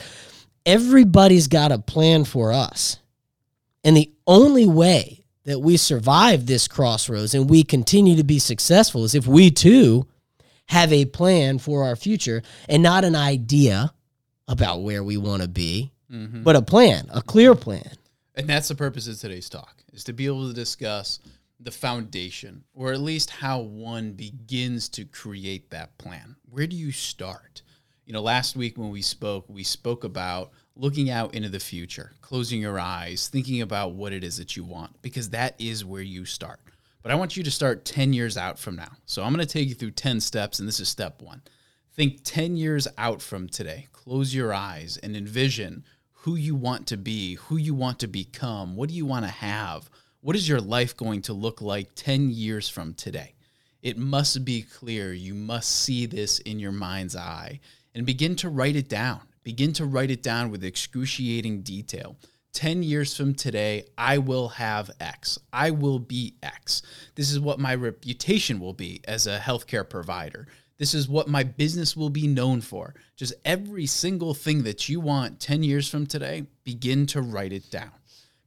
Everybody's 0.65 1.47
got 1.47 1.71
a 1.71 1.79
plan 1.79 2.25
for 2.25 2.51
us. 2.51 2.97
And 3.83 3.95
the 3.95 4.11
only 4.25 4.65
way 4.65 5.23
that 5.45 5.59
we 5.59 5.77
survive 5.77 6.45
this 6.45 6.67
crossroads 6.67 7.33
and 7.33 7.49
we 7.49 7.63
continue 7.63 8.15
to 8.17 8.23
be 8.23 8.39
successful 8.39 9.03
is 9.05 9.15
if 9.15 9.27
we 9.27 9.49
too 9.51 10.05
have 10.67 10.91
a 10.93 11.05
plan 11.05 11.57
for 11.59 11.83
our 11.83 11.95
future 11.95 12.41
and 12.69 12.83
not 12.83 13.03
an 13.05 13.15
idea 13.15 13.93
about 14.47 14.81
where 14.81 15.03
we 15.03 15.17
want 15.17 15.41
to 15.41 15.47
be, 15.47 15.91
Mhm. 16.11 16.43
but 16.43 16.55
a 16.55 16.61
plan, 16.61 17.07
a 17.11 17.21
clear 17.21 17.55
plan. 17.55 17.91
And 18.35 18.47
that's 18.47 18.67
the 18.67 18.75
purpose 18.75 19.07
of 19.07 19.19
today's 19.19 19.49
talk 19.49 19.83
is 19.93 20.03
to 20.05 20.13
be 20.13 20.25
able 20.25 20.47
to 20.47 20.53
discuss 20.53 21.19
the 21.59 21.71
foundation 21.71 22.63
or 22.73 22.93
at 22.93 23.01
least 23.01 23.29
how 23.31 23.59
one 23.59 24.11
begins 24.13 24.87
to 24.89 25.05
create 25.05 25.69
that 25.71 25.97
plan. 25.97 26.35
Where 26.49 26.67
do 26.67 26.75
you 26.75 26.91
start? 26.91 27.61
You 28.05 28.13
know, 28.13 28.21
last 28.21 28.55
week 28.55 28.77
when 28.77 28.89
we 28.91 29.01
spoke, 29.01 29.45
we 29.49 29.63
spoke 29.63 30.03
about 30.03 30.51
looking 30.75 31.09
out 31.09 31.33
into 31.33 31.49
the 31.49 31.59
future, 31.59 32.13
closing 32.21 32.61
your 32.61 32.79
eyes, 32.79 33.27
thinking 33.27 33.61
about 33.61 33.95
what 33.95 34.13
it 34.13 34.23
is 34.23 34.37
that 34.37 34.55
you 34.55 34.63
want 34.63 35.01
because 35.01 35.31
that 35.31 35.55
is 35.59 35.83
where 35.83 36.03
you 36.03 36.23
start. 36.23 36.59
But 37.07 37.13
I 37.13 37.19
want 37.19 37.37
you 37.37 37.43
to 37.43 37.51
start 37.51 37.85
10 37.85 38.11
years 38.11 38.35
out 38.35 38.59
from 38.59 38.75
now. 38.75 38.91
So 39.05 39.23
I'm 39.23 39.33
going 39.33 39.47
to 39.47 39.49
take 39.49 39.69
you 39.69 39.75
through 39.75 39.91
10 39.91 40.19
steps 40.19 40.59
and 40.59 40.67
this 40.67 40.81
is 40.81 40.89
step 40.89 41.21
1. 41.21 41.41
Think 41.93 42.19
10 42.25 42.57
years 42.57 42.85
out 42.97 43.21
from 43.21 43.47
today. 43.47 43.87
Close 43.93 44.35
your 44.35 44.53
eyes 44.53 44.97
and 44.97 45.15
envision 45.15 45.85
who 46.11 46.35
you 46.35 46.53
want 46.53 46.85
to 46.87 46.97
be, 46.97 47.35
who 47.35 47.55
you 47.55 47.73
want 47.73 47.99
to 47.99 48.07
become, 48.07 48.75
what 48.75 48.89
do 48.89 48.95
you 48.95 49.05
want 49.05 49.23
to 49.23 49.31
have? 49.31 49.89
What 50.19 50.35
is 50.35 50.49
your 50.49 50.59
life 50.59 50.97
going 50.97 51.21
to 51.21 51.33
look 51.33 51.61
like 51.61 51.95
10 51.95 52.29
years 52.29 52.67
from 52.67 52.93
today? 52.93 53.35
It 53.81 53.97
must 53.97 54.43
be 54.43 54.63
clear. 54.63 55.13
You 55.13 55.33
must 55.33 55.71
see 55.73 56.07
this 56.07 56.39
in 56.39 56.59
your 56.59 56.73
mind's 56.73 57.15
eye 57.15 57.61
and 57.95 58.05
begin 58.05 58.35
to 58.35 58.49
write 58.49 58.75
it 58.75 58.89
down. 58.89 59.21
Begin 59.43 59.71
to 59.71 59.85
write 59.85 60.11
it 60.11 60.23
down 60.23 60.51
with 60.51 60.61
excruciating 60.61 61.61
detail. 61.61 62.17
10 62.57 62.81
years 62.81 63.15
from 63.15 63.35
today, 63.35 63.85
I 63.99 64.17
will 64.17 64.47
have 64.47 64.89
X. 64.99 65.37
I 65.53 65.69
will 65.69 65.99
be 65.99 66.37
X. 66.41 66.81
This 67.13 67.31
is 67.31 67.39
what 67.39 67.59
my 67.59 67.75
reputation 67.75 68.59
will 68.59 68.73
be 68.73 68.99
as 69.07 69.27
a 69.27 69.37
healthcare 69.37 69.87
provider. 69.87 70.47
This 70.79 70.95
is 70.95 71.07
what 71.07 71.27
my 71.27 71.43
business 71.43 71.95
will 71.95 72.09
be 72.09 72.25
known 72.25 72.61
for. 72.61 72.95
Just 73.15 73.35
every 73.45 73.85
single 73.85 74.33
thing 74.33 74.63
that 74.63 74.89
you 74.89 74.99
want 74.99 75.39
10 75.39 75.61
years 75.61 75.87
from 75.87 76.07
today, 76.07 76.47
begin 76.63 77.05
to 77.05 77.21
write 77.21 77.53
it 77.53 77.69
down. 77.69 77.91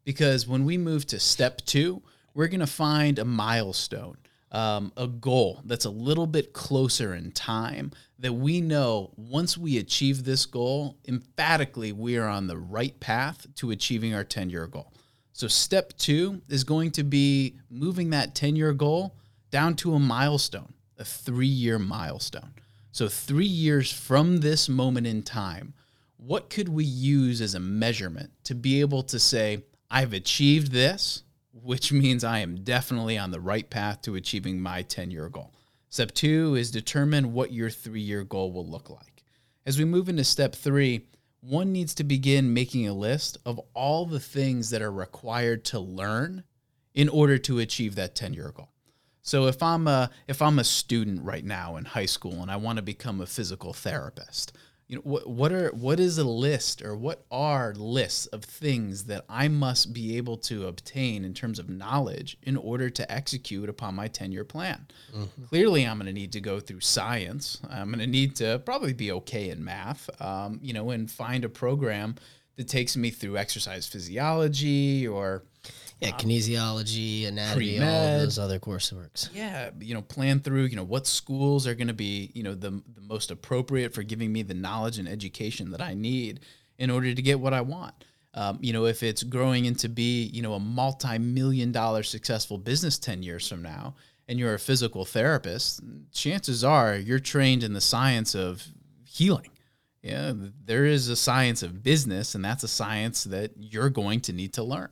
Because 0.03 0.45
when 0.45 0.65
we 0.65 0.77
move 0.77 1.07
to 1.07 1.21
step 1.21 1.61
two, 1.65 2.03
we're 2.35 2.49
going 2.49 2.59
to 2.59 2.67
find 2.67 3.17
a 3.17 3.25
milestone, 3.25 4.17
um, 4.53 4.93
a 4.97 5.07
goal 5.07 5.63
that's 5.65 5.85
a 5.85 5.91
little 5.91 6.27
bit 6.27 6.53
closer 6.53 7.15
in 7.15 7.31
time 7.33 7.93
that 8.19 8.33
we 8.33 8.61
know 8.61 9.13
once 9.17 9.57
we 9.57 9.79
achieve 9.79 10.25
this 10.25 10.45
goal, 10.47 10.99
emphatically, 11.07 11.93
we 11.93 12.17
are 12.19 12.29
on 12.29 12.47
the 12.47 12.59
right 12.59 12.99
path 13.01 13.47
to 13.57 13.71
achieving 13.71 14.15
our 14.15 14.25
10 14.25 14.51
year 14.51 14.67
goal. 14.67 14.93
So, 15.33 15.49
step 15.49 15.97
two 15.97 16.43
is 16.49 16.65
going 16.65 16.91
to 16.93 17.05
be 17.05 17.57
moving 17.71 18.11
that 18.11 18.35
10 18.35 18.57
year 18.57 18.73
goal 18.73 19.17
down 19.51 19.75
to 19.77 19.95
a 19.95 19.99
milestone, 20.01 20.75
a 20.99 21.05
three 21.05 21.47
year 21.47 21.79
milestone. 21.79 22.53
So, 22.93 23.09
three 23.09 23.47
years 23.47 23.93
from 23.93 24.39
this 24.39 24.69
moment 24.69 25.07
in 25.07 25.23
time, 25.23 25.75
what 26.17 26.51
could 26.51 26.69
we 26.69 26.85
use 26.85 27.41
as 27.41 27.55
a 27.55 27.61
measurement 27.61 28.31
to 28.45 28.55
be 28.55 28.81
able 28.81 29.03
to 29.05 29.19
say, 29.19 29.65
I've 29.91 30.13
achieved 30.13 30.73
this, 30.73 31.23
which 31.53 31.93
means 31.93 32.25
I 32.25 32.39
am 32.39 32.63
definitely 32.63 33.19
on 33.19 33.31
the 33.31 33.41
right 33.41 33.69
path 33.69 34.03
to 34.03 34.15
achieving 34.15 34.61
my 34.61 34.83
10 34.83 35.11
year 35.11 35.29
goal? 35.29 35.53
Step 35.89 36.13
two 36.13 36.55
is 36.55 36.71
determine 36.71 37.33
what 37.33 37.53
your 37.53 37.71
three 37.71 38.01
year 38.01 38.23
goal 38.23 38.53
will 38.53 38.67
look 38.67 38.91
like. 38.91 39.25
As 39.67 39.79
we 39.79 39.85
move 39.85 40.09
into 40.09 40.25
step 40.25 40.55
three, 40.55 41.07
one 41.41 41.73
needs 41.73 41.95
to 41.95 42.05
begin 42.05 42.55
making 42.55 42.87
a 42.87 42.93
list 42.93 43.39
of 43.45 43.61
all 43.75 44.07
the 44.07 44.21
things 44.21 44.71
that 44.71 44.83
are 44.83 44.93
required 44.93 45.65
to 45.67 45.81
learn 45.81 46.45
in 46.95 47.09
order 47.09 47.39
to 47.39 47.59
achieve 47.59 47.95
that 47.95 48.15
10 48.15 48.35
year 48.35 48.53
goal. 48.55 48.71
So 49.23 49.47
if 49.47 49.63
I'm 49.63 49.87
a 49.87 50.11
if 50.29 50.41
I'm 50.41 50.59
a 50.59 50.65
student 50.65 51.23
right 51.23 51.45
now 51.45 51.77
in 51.77 51.85
high 51.85 52.07
school 52.07 52.43
and 52.43 52.51
I 52.51 52.57
want 52.57 52.77
to 52.77 52.83
become 52.83 53.21
a 53.21 53.27
physical 53.27 53.73
therapist, 53.73 54.57
you 54.91 54.97
know 54.97 55.03
what 55.05 55.29
what 55.29 55.53
are 55.53 55.69
what 55.69 56.01
is 56.01 56.19
a 56.19 56.25
list 56.25 56.83
or 56.83 56.97
what 56.97 57.25
are 57.31 57.73
lists 57.77 58.27
of 58.27 58.43
things 58.43 59.05
that 59.05 59.25
I 59.29 59.47
must 59.47 59.93
be 59.93 60.17
able 60.17 60.37
to 60.39 60.67
obtain 60.67 61.25
in 61.25 61.33
terms 61.33 61.61
of 61.61 61.71
knowledge 61.71 62.37
in 62.43 62.57
order 62.57 62.91
to 62.91 63.13
execute 63.13 63.69
upon 63.69 63.95
my 63.95 64.09
10-year 64.09 64.45
plan? 64.45 64.89
Clearly, 65.49 65.87
I'm 65.87 65.99
going 65.99 66.07
to 66.07 66.13
need 66.13 66.33
to 66.33 66.41
go 66.41 66.59
through 66.59 66.81
science. 66.81 67.61
I'm 67.71 67.87
going 67.93 68.01
to 68.01 68.09
need 68.09 68.35
to 68.37 68.59
probably 68.65 68.93
be 68.93 69.13
okay 69.13 69.51
in 69.51 69.65
math, 69.65 70.11
um, 70.21 70.59
you 70.61 70.73
know, 70.73 70.91
and 70.91 71.09
find 71.09 71.45
a 71.45 71.49
program 71.49 72.17
that 72.57 72.67
takes 72.67 72.97
me 72.97 73.11
through 73.11 73.37
exercise 73.37 73.87
physiology 73.87 75.07
or 75.07 75.45
Yeah, 76.01 76.13
kinesiology, 76.13 77.29
anatomy, 77.29 77.79
all 77.79 78.19
those 78.19 78.39
other 78.39 78.59
courseworks. 78.59 79.29
yeah, 79.35 79.71
you 79.79 79.93
know, 79.93 80.01
plan 80.01 80.41
through, 80.41 80.65
you 80.65 80.77
know, 80.77 80.85
what 80.85 81.07
schools 81.07 81.67
are 81.67 81.75
going 81.75 81.89
to 81.89 81.95
be, 81.95 82.31
you 82.35 82.43
know, 82.43 82.55
the, 82.55 82.71
the 82.71 83.03
most 83.03 83.31
appropriate 83.31 83.93
for 83.93 84.03
giving 84.03 84.33
me 84.33 84.43
the 84.43 84.55
knowledge 84.55 84.99
and 84.99 85.07
education 85.07 85.71
that 85.73 85.83
I 85.83 85.93
need 85.93 86.41
in 86.79 86.91
order 86.91 87.15
to 87.15 87.23
get 87.23 87.39
what 87.39 87.53
I 87.53 87.61
want. 87.61 87.93
Um, 88.33 88.59
you 88.63 88.73
know, 88.73 88.87
if 88.87 89.03
it's 89.03 89.23
growing 89.23 89.67
into 89.67 89.89
be, 89.89 90.25
you 90.33 90.41
know, 90.41 90.55
a 90.55 90.61
multi-million 90.61 91.73
dollar 91.73 92.03
successful 92.03 92.57
business 92.57 92.99
10 92.99 93.23
years 93.23 93.47
from 93.47 93.61
now, 93.61 93.95
and 94.29 94.39
you're 94.39 94.55
a 94.55 94.59
physical 94.59 95.05
therapist, 95.05 95.81
chances 96.13 96.63
are 96.63 96.97
you're 96.97 97.19
trained 97.19 97.65
in 97.65 97.73
the 97.73 97.81
science 97.81 98.35
of 98.35 98.65
healing. 99.05 99.51
Yeah, 100.03 100.33
there 100.65 100.87
is 100.87 101.09
a 101.09 101.17
science 101.17 101.63
of 101.63 101.83
business, 101.83 102.35
and 102.35 102.43
that's 102.45 102.63
a 102.63 102.69
science 102.69 103.25
that 103.25 103.51
you're 103.59 103.91
going 103.91 104.21
to 104.23 104.33
need 104.33 104.55
to 104.55 104.63
learn. 104.63 104.89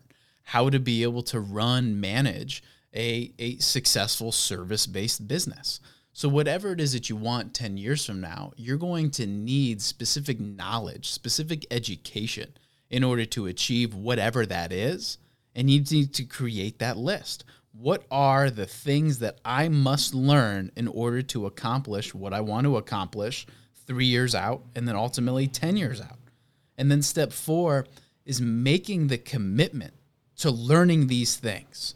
How 0.49 0.71
to 0.71 0.79
be 0.79 1.03
able 1.03 1.23
to 1.23 1.39
run, 1.39 2.01
manage 2.01 2.63
a, 2.95 3.31
a 3.39 3.59
successful 3.59 4.33
service 4.33 4.87
based 4.87 5.29
business. 5.29 5.79
So, 6.15 6.27
whatever 6.27 6.73
it 6.73 6.81
is 6.81 6.95
that 6.95 7.11
you 7.11 7.17
want 7.17 7.53
10 7.53 7.77
years 7.77 8.07
from 8.07 8.23
now, 8.23 8.53
you're 8.57 8.79
going 8.79 9.11
to 9.13 9.27
need 9.27 9.83
specific 9.83 10.41
knowledge, 10.41 11.11
specific 11.11 11.67
education 11.71 12.55
in 12.89 13.05
order 13.05 13.27
to 13.27 13.45
achieve 13.45 13.95
whatever 13.95 14.47
that 14.47 14.73
is. 14.73 15.19
And 15.55 15.69
you 15.69 15.83
need 15.83 16.15
to 16.15 16.25
create 16.25 16.79
that 16.79 16.97
list. 16.97 17.45
What 17.73 18.07
are 18.11 18.49
the 18.49 18.67
things 18.67 19.19
that 19.19 19.41
I 19.45 19.69
must 19.69 20.15
learn 20.15 20.73
in 20.77 20.89
order 20.89 21.21
to 21.21 21.45
accomplish 21.45 22.15
what 22.15 22.33
I 22.33 22.41
want 22.41 22.65
to 22.65 22.79
accomplish 22.79 23.47
three 23.87 24.07
years 24.07 24.35
out 24.35 24.63
and 24.75 24.89
then 24.89 24.97
ultimately 24.97 25.47
10 25.47 25.77
years 25.77 26.01
out? 26.01 26.21
And 26.79 26.91
then 26.91 27.03
step 27.03 27.35
four 27.35 27.87
is 28.25 28.41
making 28.41 29.09
the 29.09 29.19
commitment 29.19 29.93
to 30.39 30.51
learning 30.51 31.07
these 31.07 31.37
things 31.37 31.95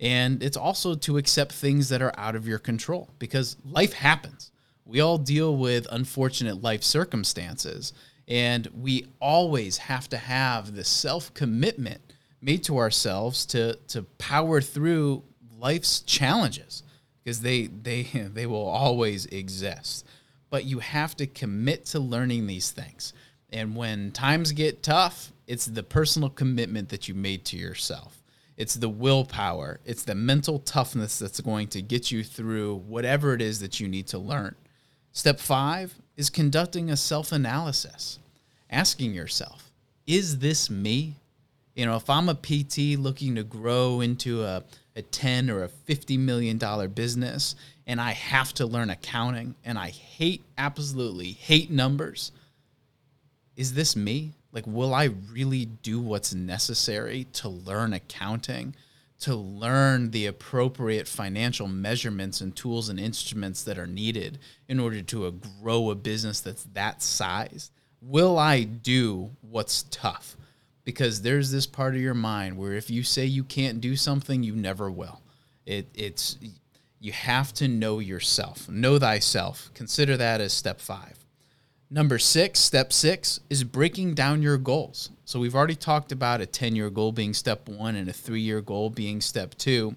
and 0.00 0.42
it's 0.42 0.56
also 0.56 0.94
to 0.94 1.16
accept 1.16 1.52
things 1.52 1.88
that 1.88 2.02
are 2.02 2.12
out 2.18 2.36
of 2.36 2.46
your 2.46 2.58
control 2.58 3.08
because 3.18 3.56
life 3.64 3.92
happens. 3.94 4.50
We 4.84 5.00
all 5.00 5.18
deal 5.18 5.56
with 5.56 5.86
unfortunate 5.90 6.62
life 6.62 6.82
circumstances. 6.82 7.92
And 8.26 8.66
we 8.74 9.06
always 9.20 9.78
have 9.78 10.08
to 10.10 10.16
have 10.16 10.74
the 10.74 10.84
self 10.84 11.32
commitment 11.34 12.00
made 12.40 12.64
to 12.64 12.78
ourselves 12.78 13.46
to, 13.46 13.76
to 13.88 14.02
power 14.18 14.60
through 14.60 15.22
life's 15.58 16.00
challenges 16.00 16.82
because 17.22 17.40
they, 17.40 17.66
they, 17.68 18.02
they 18.34 18.46
will 18.46 18.66
always 18.66 19.26
exist. 19.26 20.06
But 20.50 20.64
you 20.64 20.80
have 20.80 21.16
to 21.16 21.26
commit 21.26 21.86
to 21.86 22.00
learning 22.00 22.46
these 22.46 22.70
things. 22.70 23.12
And 23.50 23.76
when 23.76 24.10
times 24.10 24.52
get 24.52 24.82
tough, 24.82 25.32
it's 25.46 25.66
the 25.66 25.82
personal 25.82 26.30
commitment 26.30 26.88
that 26.88 27.08
you 27.08 27.14
made 27.14 27.44
to 27.46 27.56
yourself. 27.56 28.22
It's 28.56 28.74
the 28.74 28.88
willpower, 28.88 29.80
it's 29.84 30.04
the 30.04 30.14
mental 30.14 30.60
toughness 30.60 31.18
that's 31.18 31.40
going 31.40 31.68
to 31.68 31.82
get 31.82 32.12
you 32.12 32.22
through 32.22 32.76
whatever 32.86 33.34
it 33.34 33.42
is 33.42 33.60
that 33.60 33.80
you 33.80 33.88
need 33.88 34.06
to 34.08 34.18
learn. 34.18 34.54
Step 35.12 35.40
five 35.40 35.94
is 36.16 36.30
conducting 36.30 36.90
a 36.90 36.96
self 36.96 37.32
analysis, 37.32 38.18
asking 38.70 39.12
yourself, 39.12 39.72
is 40.06 40.38
this 40.38 40.70
me? 40.70 41.16
You 41.74 41.86
know, 41.86 41.96
if 41.96 42.08
I'm 42.08 42.28
a 42.28 42.34
PT 42.34 42.98
looking 42.98 43.34
to 43.34 43.42
grow 43.42 44.00
into 44.00 44.44
a, 44.44 44.62
a 44.94 45.02
10 45.02 45.50
or 45.50 45.64
a 45.64 45.68
50 45.68 46.16
million 46.18 46.56
dollar 46.56 46.86
business 46.86 47.56
and 47.86 48.00
I 48.00 48.12
have 48.12 48.52
to 48.54 48.66
learn 48.66 48.90
accounting 48.90 49.56
and 49.64 49.78
I 49.78 49.88
hate, 49.88 50.42
absolutely 50.56 51.32
hate 51.32 51.70
numbers, 51.70 52.30
is 53.56 53.74
this 53.74 53.96
me? 53.96 54.32
Like 54.54 54.66
will 54.66 54.94
i 54.94 55.10
really 55.30 55.66
do 55.66 56.00
what's 56.00 56.32
necessary 56.32 57.26
to 57.32 57.48
learn 57.48 57.92
accounting 57.92 58.74
to 59.24 59.34
learn 59.34 60.10
the 60.10 60.26
appropriate 60.26 61.08
financial 61.08 61.66
measurements 61.66 62.40
and 62.40 62.54
tools 62.54 62.88
and 62.88 62.98
instruments 63.00 63.62
that 63.62 63.78
are 63.78 63.86
needed 63.86 64.38
in 64.68 64.80
order 64.80 65.00
to 65.00 65.26
uh, 65.26 65.30
grow 65.62 65.90
a 65.90 65.94
business 65.94 66.40
that's 66.40 66.64
that 66.74 67.02
size? 67.02 67.70
Will 68.02 68.38
i 68.38 68.64
do 68.64 69.30
what's 69.40 69.84
tough? 69.84 70.36
Because 70.84 71.22
there's 71.22 71.50
this 71.50 71.66
part 71.66 71.94
of 71.94 72.02
your 72.02 72.12
mind 72.12 72.58
where 72.58 72.74
if 72.74 72.90
you 72.90 73.02
say 73.02 73.24
you 73.24 73.44
can't 73.44 73.80
do 73.80 73.96
something 73.96 74.42
you 74.42 74.54
never 74.54 74.90
will. 74.90 75.22
It, 75.64 75.88
it's 75.94 76.36
you 77.00 77.12
have 77.12 77.54
to 77.54 77.68
know 77.68 78.00
yourself. 78.00 78.68
Know 78.68 78.98
thyself. 78.98 79.70
Consider 79.72 80.18
that 80.18 80.42
as 80.42 80.52
step 80.52 80.80
five 80.80 81.23
Number 81.90 82.18
six, 82.18 82.60
step 82.60 82.92
six, 82.92 83.40
is 83.50 83.62
breaking 83.62 84.14
down 84.14 84.42
your 84.42 84.56
goals. 84.56 85.10
So 85.24 85.38
we've 85.38 85.54
already 85.54 85.76
talked 85.76 86.12
about 86.12 86.40
a 86.40 86.46
10 86.46 86.74
year 86.74 86.90
goal 86.90 87.12
being 87.12 87.34
step 87.34 87.68
one 87.68 87.96
and 87.96 88.08
a 88.08 88.12
three 88.12 88.40
year 88.40 88.60
goal 88.60 88.90
being 88.90 89.20
step 89.20 89.54
two. 89.56 89.94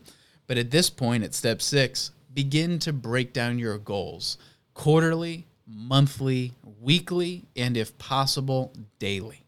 But 0.48 0.58
at 0.58 0.72
this 0.72 0.90
point, 0.90 1.24
at 1.24 1.34
step 1.34 1.62
six, 1.62 2.12
begin 2.34 2.80
to 2.80 2.94
break 2.94 3.34
down 3.34 3.58
your 3.58 3.78
goals 3.78 4.38
quarterly, 4.74 5.48
monthly, 5.66 6.54
weekly, 6.80 7.46
and 7.56 7.76
if 7.76 7.98
possible, 7.98 8.74
daily. 9.00 9.44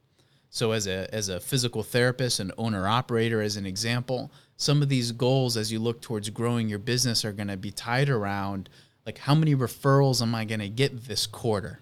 So 0.50 0.72
as 0.72 0.88
a 0.88 1.14
as 1.14 1.30
a 1.30 1.40
physical 1.40 1.84
therapist 1.84 2.40
and 2.40 2.52
owner 2.58 2.88
operator 2.88 3.42
as 3.42 3.58
an 3.58 3.66
example, 3.66 4.32
some 4.58 4.82
of 4.82 4.90
these 4.90 5.12
goals 5.12 5.56
as 5.56 5.72
you 5.72 5.80
look 5.80 6.02
towards 6.02 6.30
growing 6.30 6.68
your 6.68 6.80
business 6.80 7.24
are 7.24 7.32
going 7.32 7.48
to 7.48 7.58
be 7.58 7.72
tied 7.72 8.10
around 8.10 8.70
like 9.06 9.20
how 9.20 9.36
many 9.36 9.56
referrals 9.56 10.22
am 10.22 10.36
I 10.36 10.46
going 10.46 10.60
to 10.60 10.70
get 10.70 11.06
this 11.06 11.28
quarter? 11.28 11.80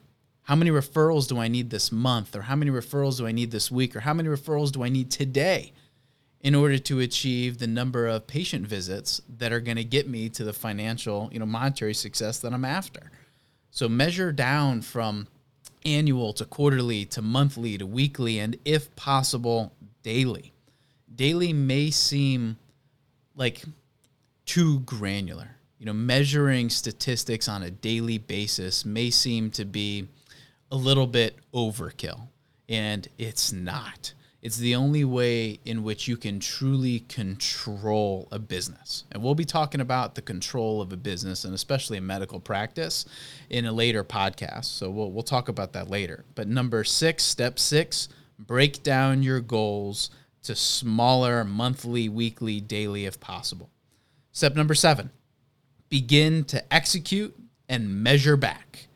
How 0.47 0.55
many 0.55 0.71
referrals 0.71 1.27
do 1.27 1.39
I 1.39 1.49
need 1.49 1.69
this 1.69 1.91
month, 1.91 2.33
or 2.33 2.43
how 2.43 2.55
many 2.55 2.71
referrals 2.71 3.17
do 3.17 3.27
I 3.27 3.33
need 3.33 3.51
this 3.51 3.69
week, 3.69 3.97
or 3.97 3.99
how 3.99 4.13
many 4.13 4.29
referrals 4.29 4.71
do 4.71 4.81
I 4.81 4.87
need 4.87 5.11
today 5.11 5.73
in 6.39 6.55
order 6.55 6.77
to 6.77 7.01
achieve 7.01 7.57
the 7.57 7.67
number 7.67 8.07
of 8.07 8.27
patient 8.27 8.65
visits 8.65 9.21
that 9.39 9.51
are 9.51 9.59
going 9.59 9.75
to 9.75 9.83
get 9.83 10.07
me 10.07 10.29
to 10.29 10.45
the 10.45 10.53
financial, 10.53 11.29
you 11.33 11.39
know, 11.39 11.45
monetary 11.45 11.93
success 11.93 12.39
that 12.39 12.53
I'm 12.53 12.63
after. 12.63 13.11
So 13.71 13.89
measure 13.89 14.31
down 14.31 14.83
from 14.83 15.27
annual 15.83 16.31
to 16.31 16.45
quarterly 16.45 17.03
to 17.03 17.21
monthly 17.21 17.77
to 17.77 17.85
weekly, 17.85 18.39
and 18.39 18.57
if 18.63 18.95
possible, 18.95 19.73
daily. 20.01 20.53
Daily 21.13 21.51
may 21.51 21.91
seem 21.91 22.55
like 23.35 23.65
too 24.45 24.79
granular. 24.79 25.57
You 25.77 25.87
know, 25.87 25.93
measuring 25.93 26.69
statistics 26.69 27.49
on 27.49 27.63
a 27.63 27.69
daily 27.69 28.17
basis 28.17 28.85
may 28.85 29.09
seem 29.09 29.51
to 29.51 29.65
be 29.65 30.07
a 30.71 30.75
little 30.75 31.07
bit 31.07 31.37
overkill, 31.53 32.27
and 32.67 33.07
it's 33.17 33.51
not. 33.51 34.13
It's 34.41 34.57
the 34.57 34.75
only 34.75 35.03
way 35.03 35.59
in 35.65 35.83
which 35.83 36.07
you 36.07 36.15
can 36.15 36.39
truly 36.39 36.99
control 36.99 38.27
a 38.31 38.37
business. 38.37 39.03
And 39.11 39.23
we'll 39.23 39.35
be 39.35 39.45
talking 39.45 39.81
about 39.81 40.15
the 40.15 40.21
control 40.21 40.79
of 40.81 40.93
a 40.93 40.97
business 40.97 41.43
and 41.43 41.53
especially 41.53 41.97
a 41.97 42.01
medical 42.01 42.39
practice 42.39 43.05
in 43.49 43.65
a 43.65 43.71
later 43.71 44.03
podcast. 44.03 44.65
So 44.65 44.89
we'll, 44.89 45.11
we'll 45.11 45.23
talk 45.23 45.49
about 45.49 45.73
that 45.73 45.89
later. 45.89 46.23
But 46.35 46.47
number 46.47 46.83
six, 46.83 47.23
step 47.23 47.57
six, 47.57 48.09
break 48.37 48.83
down 48.83 49.23
your 49.23 49.41
goals 49.41 50.11
to 50.43 50.55
smaller 50.55 51.43
monthly, 51.43 52.07
weekly, 52.07 52.61
daily 52.61 53.05
if 53.05 53.19
possible. 53.19 53.71
Step 54.31 54.55
number 54.55 54.75
seven, 54.75 55.09
begin 55.89 56.43
to 56.45 56.73
execute 56.73 57.35
and 57.67 58.03
measure 58.03 58.37
back 58.37 58.86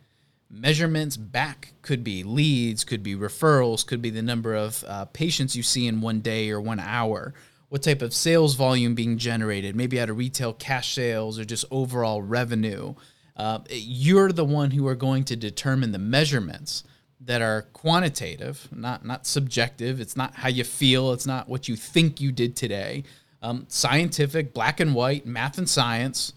measurements 0.51 1.17
back 1.17 1.73
could 1.81 2.03
be 2.03 2.23
leads, 2.23 2.83
could 2.83 3.01
be 3.01 3.15
referrals, 3.15 3.85
could 3.85 4.01
be 4.01 4.09
the 4.09 4.21
number 4.21 4.53
of 4.53 4.83
uh, 4.87 5.05
patients 5.05 5.55
you 5.55 5.63
see 5.63 5.87
in 5.87 6.01
one 6.01 6.19
day 6.19 6.49
or 6.49 6.59
one 6.59 6.79
hour. 6.79 7.33
What 7.69 7.83
type 7.83 8.01
of 8.01 8.13
sales 8.13 8.55
volume 8.55 8.95
being 8.95 9.17
generated, 9.17 9.75
maybe 9.75 9.99
out 9.99 10.09
of 10.09 10.17
retail 10.17 10.51
cash 10.53 10.93
sales 10.93 11.39
or 11.39 11.45
just 11.45 11.63
overall 11.71 12.21
revenue. 12.21 12.95
Uh, 13.37 13.59
you're 13.69 14.33
the 14.33 14.43
one 14.43 14.71
who 14.71 14.85
are 14.87 14.95
going 14.95 15.23
to 15.23 15.37
determine 15.37 15.93
the 15.93 15.99
measurements 15.99 16.83
that 17.21 17.41
are 17.41 17.63
quantitative, 17.73 18.67
not 18.75 19.05
not 19.05 19.25
subjective. 19.25 20.01
It's 20.01 20.17
not 20.17 20.35
how 20.35 20.49
you 20.49 20.65
feel. 20.65 21.13
It's 21.13 21.25
not 21.25 21.47
what 21.47 21.69
you 21.69 21.75
think 21.77 22.19
you 22.19 22.31
did 22.31 22.55
today. 22.55 23.03
Um, 23.41 23.65
scientific, 23.69 24.53
black 24.53 24.79
and 24.79 24.93
white, 24.93 25.25
math 25.25 25.57
and 25.57 25.69
science. 25.69 26.33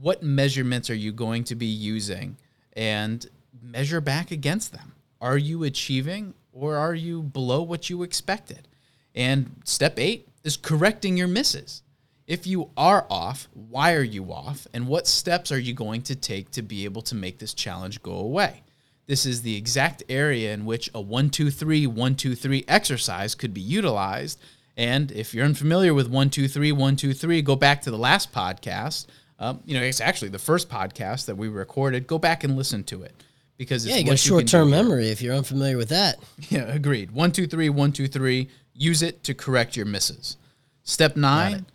What 0.00 0.22
measurements 0.22 0.88
are 0.90 0.94
you 0.94 1.12
going 1.12 1.44
to 1.44 1.54
be 1.54 1.66
using? 1.66 2.36
And 2.72 3.28
measure 3.70 4.00
back 4.00 4.30
against 4.30 4.72
them. 4.72 4.94
Are 5.20 5.38
you 5.38 5.64
achieving 5.64 6.34
or 6.52 6.76
are 6.76 6.94
you 6.94 7.22
below 7.22 7.62
what 7.62 7.90
you 7.90 8.02
expected? 8.02 8.68
And 9.14 9.60
step 9.64 9.98
eight 9.98 10.28
is 10.44 10.56
correcting 10.56 11.16
your 11.16 11.28
misses. 11.28 11.82
If 12.26 12.46
you 12.46 12.70
are 12.76 13.06
off, 13.08 13.48
why 13.54 13.94
are 13.94 14.02
you 14.02 14.32
off? 14.32 14.66
And 14.74 14.86
what 14.86 15.06
steps 15.06 15.50
are 15.50 15.58
you 15.58 15.72
going 15.74 16.02
to 16.02 16.14
take 16.14 16.50
to 16.52 16.62
be 16.62 16.84
able 16.84 17.02
to 17.02 17.14
make 17.14 17.38
this 17.38 17.54
challenge 17.54 18.02
go 18.02 18.12
away? 18.12 18.62
This 19.06 19.24
is 19.24 19.40
the 19.40 19.56
exact 19.56 20.02
area 20.10 20.52
in 20.52 20.66
which 20.66 20.90
a 20.94 21.00
1 21.00 21.30
2 21.30 21.50
3 21.50 21.86
1 21.86 22.14
2 22.14 22.34
3 22.34 22.64
exercise 22.68 23.34
could 23.34 23.54
be 23.54 23.62
utilized. 23.62 24.38
And 24.76 25.10
if 25.10 25.34
you're 25.34 25.46
unfamiliar 25.46 25.94
with 25.94 26.08
1 26.08 26.30
2 26.30 26.48
3 26.48 26.72
1 26.72 26.96
2 26.96 27.14
3, 27.14 27.42
go 27.42 27.56
back 27.56 27.80
to 27.82 27.90
the 27.90 27.98
last 27.98 28.32
podcast. 28.32 29.06
Um, 29.38 29.60
you 29.64 29.78
know, 29.78 29.84
it's 29.84 30.00
actually 30.00 30.28
the 30.28 30.38
first 30.38 30.68
podcast 30.68 31.26
that 31.26 31.36
we 31.36 31.48
recorded. 31.48 32.06
Go 32.06 32.18
back 32.18 32.44
and 32.44 32.56
listen 32.56 32.84
to 32.84 33.02
it 33.02 33.14
because 33.58 33.84
yeah, 33.84 33.96
you 33.96 34.04
got 34.04 34.18
short 34.18 34.46
term 34.46 34.70
memory 34.70 35.10
if 35.10 35.20
you're 35.20 35.34
unfamiliar 35.34 35.76
with 35.76 35.90
that. 35.90 36.18
Yeah, 36.48 36.62
agreed. 36.62 37.10
One, 37.10 37.32
two, 37.32 37.46
three, 37.46 37.68
one, 37.68 37.92
two, 37.92 38.08
three. 38.08 38.48
Use 38.72 39.02
it 39.02 39.22
to 39.24 39.34
correct 39.34 39.76
your 39.76 39.84
misses. 39.84 40.38
Step 40.84 41.16
nine, 41.16 41.66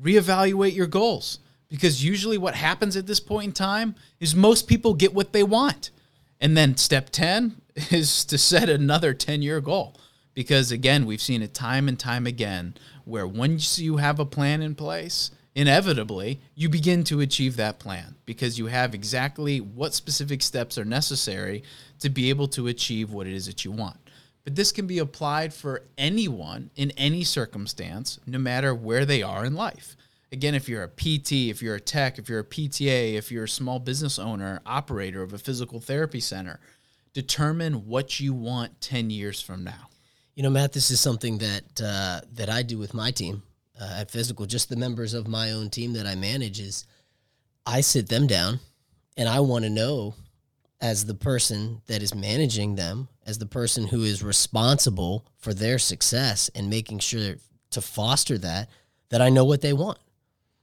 reevaluate 0.00 0.74
your 0.74 0.86
goals. 0.86 1.40
Because 1.68 2.04
usually 2.04 2.38
what 2.38 2.54
happens 2.54 2.96
at 2.96 3.06
this 3.06 3.20
point 3.20 3.46
in 3.46 3.52
time 3.52 3.94
is 4.20 4.34
most 4.34 4.68
people 4.68 4.94
get 4.94 5.14
what 5.14 5.32
they 5.32 5.42
want. 5.42 5.90
And 6.40 6.56
then 6.56 6.76
step 6.76 7.10
10 7.10 7.60
is 7.90 8.24
to 8.26 8.38
set 8.38 8.68
another 8.68 9.12
10 9.12 9.42
year 9.42 9.60
goal. 9.60 9.96
Because 10.34 10.70
again, 10.70 11.04
we've 11.04 11.20
seen 11.20 11.42
it 11.42 11.52
time 11.52 11.88
and 11.88 11.98
time 11.98 12.26
again 12.26 12.74
where 13.04 13.26
once 13.26 13.78
you 13.78 13.96
have 13.96 14.18
a 14.18 14.24
plan 14.24 14.62
in 14.62 14.74
place, 14.74 15.30
inevitably 15.54 16.40
you 16.54 16.68
begin 16.68 17.04
to 17.04 17.20
achieve 17.20 17.56
that 17.56 17.78
plan 17.78 18.14
because 18.24 18.58
you 18.58 18.66
have 18.66 18.94
exactly 18.94 19.60
what 19.60 19.94
specific 19.94 20.42
steps 20.42 20.78
are 20.78 20.84
necessary 20.84 21.62
to 22.00 22.08
be 22.08 22.30
able 22.30 22.48
to 22.48 22.68
achieve 22.68 23.12
what 23.12 23.26
it 23.26 23.34
is 23.34 23.46
that 23.46 23.64
you 23.64 23.70
want. 23.70 23.96
But 24.44 24.56
this 24.56 24.72
can 24.72 24.86
be 24.86 24.98
applied 24.98 25.54
for 25.54 25.84
anyone 25.96 26.70
in 26.74 26.90
any 26.92 27.22
circumstance, 27.22 28.18
no 28.26 28.38
matter 28.38 28.74
where 28.74 29.04
they 29.04 29.22
are 29.22 29.44
in 29.44 29.54
life. 29.54 29.96
Again, 30.32 30.54
if 30.54 30.68
you're 30.68 30.82
a 30.82 30.88
PT, 30.88 31.50
if 31.50 31.62
you're 31.62 31.76
a 31.76 31.80
tech, 31.80 32.18
if 32.18 32.28
you're 32.28 32.40
a 32.40 32.44
PTA, 32.44 33.14
if 33.14 33.30
you're 33.30 33.44
a 33.44 33.48
small 33.48 33.78
business 33.78 34.18
owner, 34.18 34.60
operator 34.66 35.22
of 35.22 35.32
a 35.32 35.38
physical 35.38 35.78
therapy 35.78 36.20
center, 36.20 36.58
determine 37.12 37.86
what 37.86 38.18
you 38.18 38.32
want 38.32 38.80
10 38.80 39.10
years 39.10 39.40
from 39.40 39.62
now. 39.62 39.90
You 40.34 40.42
know, 40.42 40.50
Matt, 40.50 40.72
this 40.72 40.90
is 40.90 40.98
something 40.98 41.38
that 41.38 41.80
uh, 41.84 42.22
that 42.32 42.48
I 42.48 42.62
do 42.62 42.78
with 42.78 42.94
my 42.94 43.10
team 43.10 43.42
uh, 43.82 43.96
at 43.98 44.10
Fyzical. 44.10 44.46
Just 44.46 44.68
the 44.68 44.76
members 44.76 45.14
of 45.14 45.26
my 45.26 45.50
own 45.50 45.68
team 45.68 45.94
that 45.94 46.06
I 46.06 46.14
manage 46.14 46.60
is 46.60 46.86
I 47.66 47.80
sit 47.80 48.08
them 48.08 48.26
down, 48.26 48.60
and 49.16 49.28
I 49.28 49.40
want 49.40 49.64
to 49.64 49.70
know, 49.70 50.14
as 50.80 51.06
the 51.06 51.14
person 51.14 51.82
that 51.86 52.02
is 52.02 52.14
managing 52.14 52.76
them, 52.76 53.08
as 53.26 53.38
the 53.38 53.46
person 53.46 53.86
who 53.86 54.02
is 54.02 54.22
responsible 54.22 55.26
for 55.38 55.52
their 55.54 55.78
success 55.78 56.50
and 56.54 56.70
making 56.70 57.00
sure 57.00 57.36
to 57.70 57.80
foster 57.80 58.38
that, 58.38 58.68
that 59.10 59.20
I 59.20 59.28
know 59.28 59.44
what 59.44 59.60
they 59.60 59.72
want. 59.72 59.98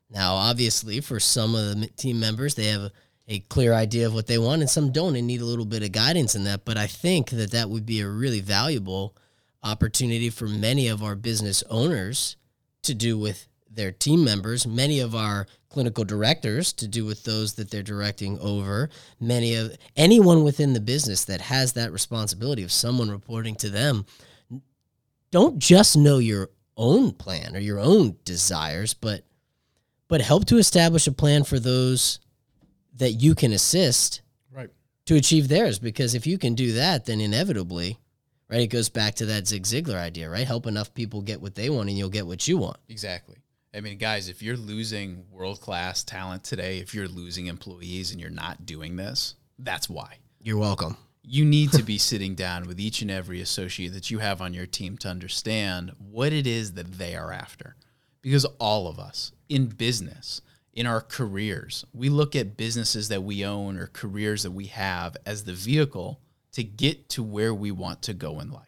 Now, 0.09 0.35
obviously, 0.35 1.01
for 1.01 1.19
some 1.19 1.55
of 1.55 1.79
the 1.79 1.87
team 1.87 2.19
members, 2.19 2.55
they 2.55 2.67
have 2.67 2.81
a, 2.81 2.91
a 3.27 3.39
clear 3.39 3.73
idea 3.73 4.07
of 4.07 4.13
what 4.13 4.27
they 4.27 4.37
want, 4.37 4.61
and 4.61 4.69
some 4.69 4.91
don't 4.91 5.15
and 5.15 5.27
need 5.27 5.41
a 5.41 5.45
little 5.45 5.65
bit 5.65 5.83
of 5.83 5.91
guidance 5.91 6.35
in 6.35 6.45
that. 6.45 6.65
But 6.65 6.77
I 6.77 6.87
think 6.87 7.29
that 7.29 7.51
that 7.51 7.69
would 7.69 7.85
be 7.85 8.01
a 8.01 8.09
really 8.09 8.41
valuable 8.41 9.15
opportunity 9.61 10.29
for 10.29 10.47
many 10.47 10.87
of 10.87 11.03
our 11.03 11.15
business 11.15 11.63
owners 11.69 12.37
to 12.83 12.93
do 12.93 13.17
with 13.17 13.47
their 13.69 13.91
team 13.91 14.23
members, 14.23 14.65
many 14.65 14.99
of 14.99 15.15
our 15.15 15.47
clinical 15.69 16.03
directors 16.03 16.73
to 16.73 16.87
do 16.87 17.05
with 17.05 17.23
those 17.23 17.53
that 17.53 17.69
they're 17.69 17.83
directing 17.83 18.39
over, 18.39 18.89
many 19.19 19.55
of 19.55 19.77
anyone 19.95 20.43
within 20.43 20.73
the 20.73 20.79
business 20.79 21.25
that 21.25 21.41
has 21.41 21.73
that 21.73 21.91
responsibility 21.91 22.63
of 22.63 22.71
someone 22.71 23.09
reporting 23.09 23.55
to 23.55 23.69
them. 23.69 24.05
Don't 25.31 25.59
just 25.59 25.95
know 25.95 26.17
your 26.17 26.49
own 26.75 27.11
plan 27.11 27.55
or 27.55 27.59
your 27.59 27.79
own 27.79 28.17
desires, 28.25 28.93
but 28.93 29.23
but 30.07 30.21
help 30.21 30.45
to 30.45 30.57
establish 30.57 31.05
a 31.05 31.11
plan 31.11 31.43
for 31.43 31.59
those 31.59 32.19
that 32.95 33.11
you 33.11 33.35
can 33.35 33.53
assist 33.53 34.21
right. 34.51 34.71
to 35.05 35.15
achieve 35.15 35.47
theirs. 35.47 35.77
Because 35.77 36.15
if 36.15 36.25
you 36.25 36.39
can 36.39 36.55
do 36.55 36.73
that 36.73 37.05
then 37.05 37.21
inevitably 37.21 37.99
right? 38.49 38.61
It 38.61 38.67
goes 38.67 38.89
back 38.89 39.15
to 39.15 39.25
that 39.27 39.47
Zig 39.47 39.63
Ziglar 39.63 39.95
idea, 39.95 40.29
right? 40.29 40.47
Help 40.47 40.67
enough 40.67 40.93
people 40.93 41.21
get 41.21 41.41
what 41.41 41.55
they 41.55 41.69
want 41.69 41.89
and 41.89 41.97
you'll 41.97 42.09
get 42.09 42.27
what 42.27 42.47
you 42.47 42.57
want. 42.57 42.77
Exactly. 42.89 43.37
I 43.73 43.81
mean, 43.81 43.97
guys, 43.99 44.29
if 44.29 44.41
you're 44.41 44.57
losing 44.57 45.25
world 45.31 45.61
class 45.61 46.03
talent 46.03 46.43
today, 46.43 46.79
if 46.79 46.95
you're 46.95 47.07
losing 47.07 47.45
employees 47.45 48.11
and 48.11 48.19
you're 48.19 48.31
not 48.31 48.65
doing 48.65 48.95
this, 48.95 49.35
that's 49.59 49.87
why. 49.87 50.17
You're 50.41 50.57
welcome. 50.57 50.97
You 51.21 51.45
need 51.45 51.71
to 51.73 51.83
be 51.83 51.97
sitting 51.99 52.33
down 52.33 52.65
with 52.67 52.79
each 52.79 53.03
and 53.03 53.11
every 53.11 53.41
associate 53.41 53.93
that 53.93 54.09
you 54.09 54.19
have 54.19 54.41
on 54.41 54.55
your 54.55 54.65
team 54.65 54.97
to 54.99 55.07
understand 55.07 55.91
what 55.99 56.33
it 56.33 56.47
is 56.47 56.73
that 56.73 56.93
they 56.93 57.15
are 57.15 57.31
after. 57.31 57.75
Because 58.21 58.45
all 58.57 58.87
of 58.87 58.97
us 58.99 59.31
in 59.47 59.67
business, 59.67 60.41
in 60.73 60.87
our 60.87 61.01
careers, 61.01 61.85
we 61.93 62.09
look 62.09 62.35
at 62.35 62.57
businesses 62.57 63.09
that 63.09 63.23
we 63.23 63.45
own 63.45 63.77
or 63.77 63.87
careers 63.87 64.43
that 64.43 64.51
we 64.51 64.65
have 64.65 65.15
as 65.25 65.43
the 65.43 65.53
vehicle 65.53 66.19
to 66.53 66.63
get 66.63 67.09
to 67.09 67.23
where 67.23 67.53
we 67.53 67.71
want 67.71 68.01
to 68.03 68.13
go 68.13 68.39
in 68.39 68.51
life. 68.51 68.65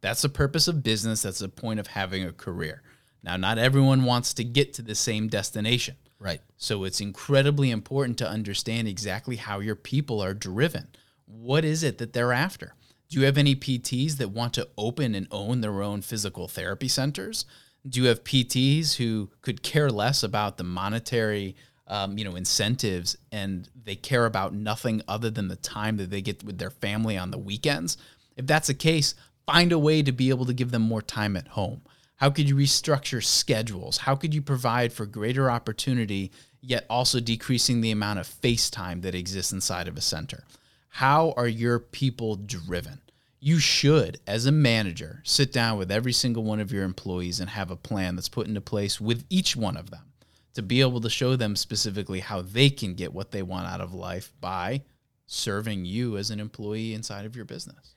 That's 0.00 0.22
the 0.22 0.28
purpose 0.28 0.68
of 0.68 0.82
business. 0.82 1.22
That's 1.22 1.38
the 1.38 1.48
point 1.48 1.80
of 1.80 1.88
having 1.88 2.24
a 2.24 2.32
career. 2.32 2.82
Now, 3.22 3.36
not 3.36 3.58
everyone 3.58 4.04
wants 4.04 4.34
to 4.34 4.44
get 4.44 4.74
to 4.74 4.82
the 4.82 4.94
same 4.94 5.28
destination. 5.28 5.96
Right. 6.18 6.40
So 6.56 6.84
it's 6.84 7.00
incredibly 7.00 7.70
important 7.70 8.18
to 8.18 8.28
understand 8.28 8.88
exactly 8.88 9.36
how 9.36 9.60
your 9.60 9.74
people 9.74 10.20
are 10.20 10.34
driven. 10.34 10.88
What 11.26 11.64
is 11.64 11.82
it 11.82 11.98
that 11.98 12.12
they're 12.12 12.32
after? 12.32 12.74
Do 13.08 13.18
you 13.18 13.26
have 13.26 13.38
any 13.38 13.54
PTs 13.54 14.16
that 14.18 14.30
want 14.30 14.54
to 14.54 14.68
open 14.78 15.14
and 15.14 15.26
own 15.30 15.60
their 15.60 15.82
own 15.82 16.00
physical 16.02 16.48
therapy 16.48 16.88
centers? 16.88 17.44
Do 17.86 18.00
you 18.00 18.06
have 18.06 18.24
PTs 18.24 18.96
who 18.96 19.30
could 19.40 19.62
care 19.62 19.90
less 19.90 20.22
about 20.22 20.56
the 20.56 20.64
monetary 20.64 21.56
um, 21.92 22.16
you 22.16 22.24
know, 22.24 22.36
incentives 22.36 23.18
and 23.32 23.68
they 23.84 23.94
care 23.94 24.24
about 24.24 24.54
nothing 24.54 25.02
other 25.06 25.28
than 25.28 25.48
the 25.48 25.56
time 25.56 25.98
that 25.98 26.08
they 26.08 26.22
get 26.22 26.42
with 26.42 26.56
their 26.56 26.70
family 26.70 27.18
on 27.18 27.30
the 27.30 27.36
weekends, 27.36 27.98
if 28.34 28.46
that's 28.46 28.68
the 28.68 28.74
case, 28.74 29.14
find 29.44 29.72
a 29.72 29.78
way 29.78 30.02
to 30.02 30.10
be 30.10 30.30
able 30.30 30.46
to 30.46 30.54
give 30.54 30.70
them 30.70 30.80
more 30.80 31.02
time 31.02 31.36
at 31.36 31.48
home. 31.48 31.82
How 32.16 32.30
could 32.30 32.48
you 32.48 32.56
restructure 32.56 33.22
schedules? 33.22 33.98
How 33.98 34.16
could 34.16 34.32
you 34.32 34.40
provide 34.40 34.94
for 34.94 35.04
greater 35.04 35.50
opportunity, 35.50 36.32
yet 36.62 36.86
also 36.88 37.20
decreasing 37.20 37.82
the 37.82 37.90
amount 37.90 38.20
of 38.20 38.26
face 38.26 38.70
time 38.70 39.02
that 39.02 39.14
exists 39.14 39.52
inside 39.52 39.86
of 39.86 39.98
a 39.98 40.00
center? 40.00 40.44
How 40.88 41.34
are 41.36 41.48
your 41.48 41.78
people 41.78 42.36
driven? 42.36 43.02
You 43.38 43.58
should, 43.58 44.18
as 44.26 44.46
a 44.46 44.52
manager, 44.52 45.20
sit 45.24 45.52
down 45.52 45.76
with 45.76 45.92
every 45.92 46.14
single 46.14 46.44
one 46.44 46.60
of 46.60 46.72
your 46.72 46.84
employees 46.84 47.38
and 47.38 47.50
have 47.50 47.70
a 47.70 47.76
plan 47.76 48.16
that's 48.16 48.30
put 48.30 48.46
into 48.46 48.62
place 48.62 48.98
with 48.98 49.26
each 49.28 49.56
one 49.56 49.76
of 49.76 49.90
them 49.90 50.11
to 50.54 50.62
be 50.62 50.80
able 50.80 51.00
to 51.00 51.10
show 51.10 51.36
them 51.36 51.56
specifically 51.56 52.20
how 52.20 52.42
they 52.42 52.70
can 52.70 52.94
get 52.94 53.12
what 53.12 53.30
they 53.30 53.42
want 53.42 53.66
out 53.66 53.80
of 53.80 53.94
life 53.94 54.32
by 54.40 54.82
serving 55.26 55.84
you 55.84 56.16
as 56.16 56.30
an 56.30 56.40
employee 56.40 56.94
inside 56.94 57.24
of 57.24 57.34
your 57.34 57.44
business. 57.44 57.94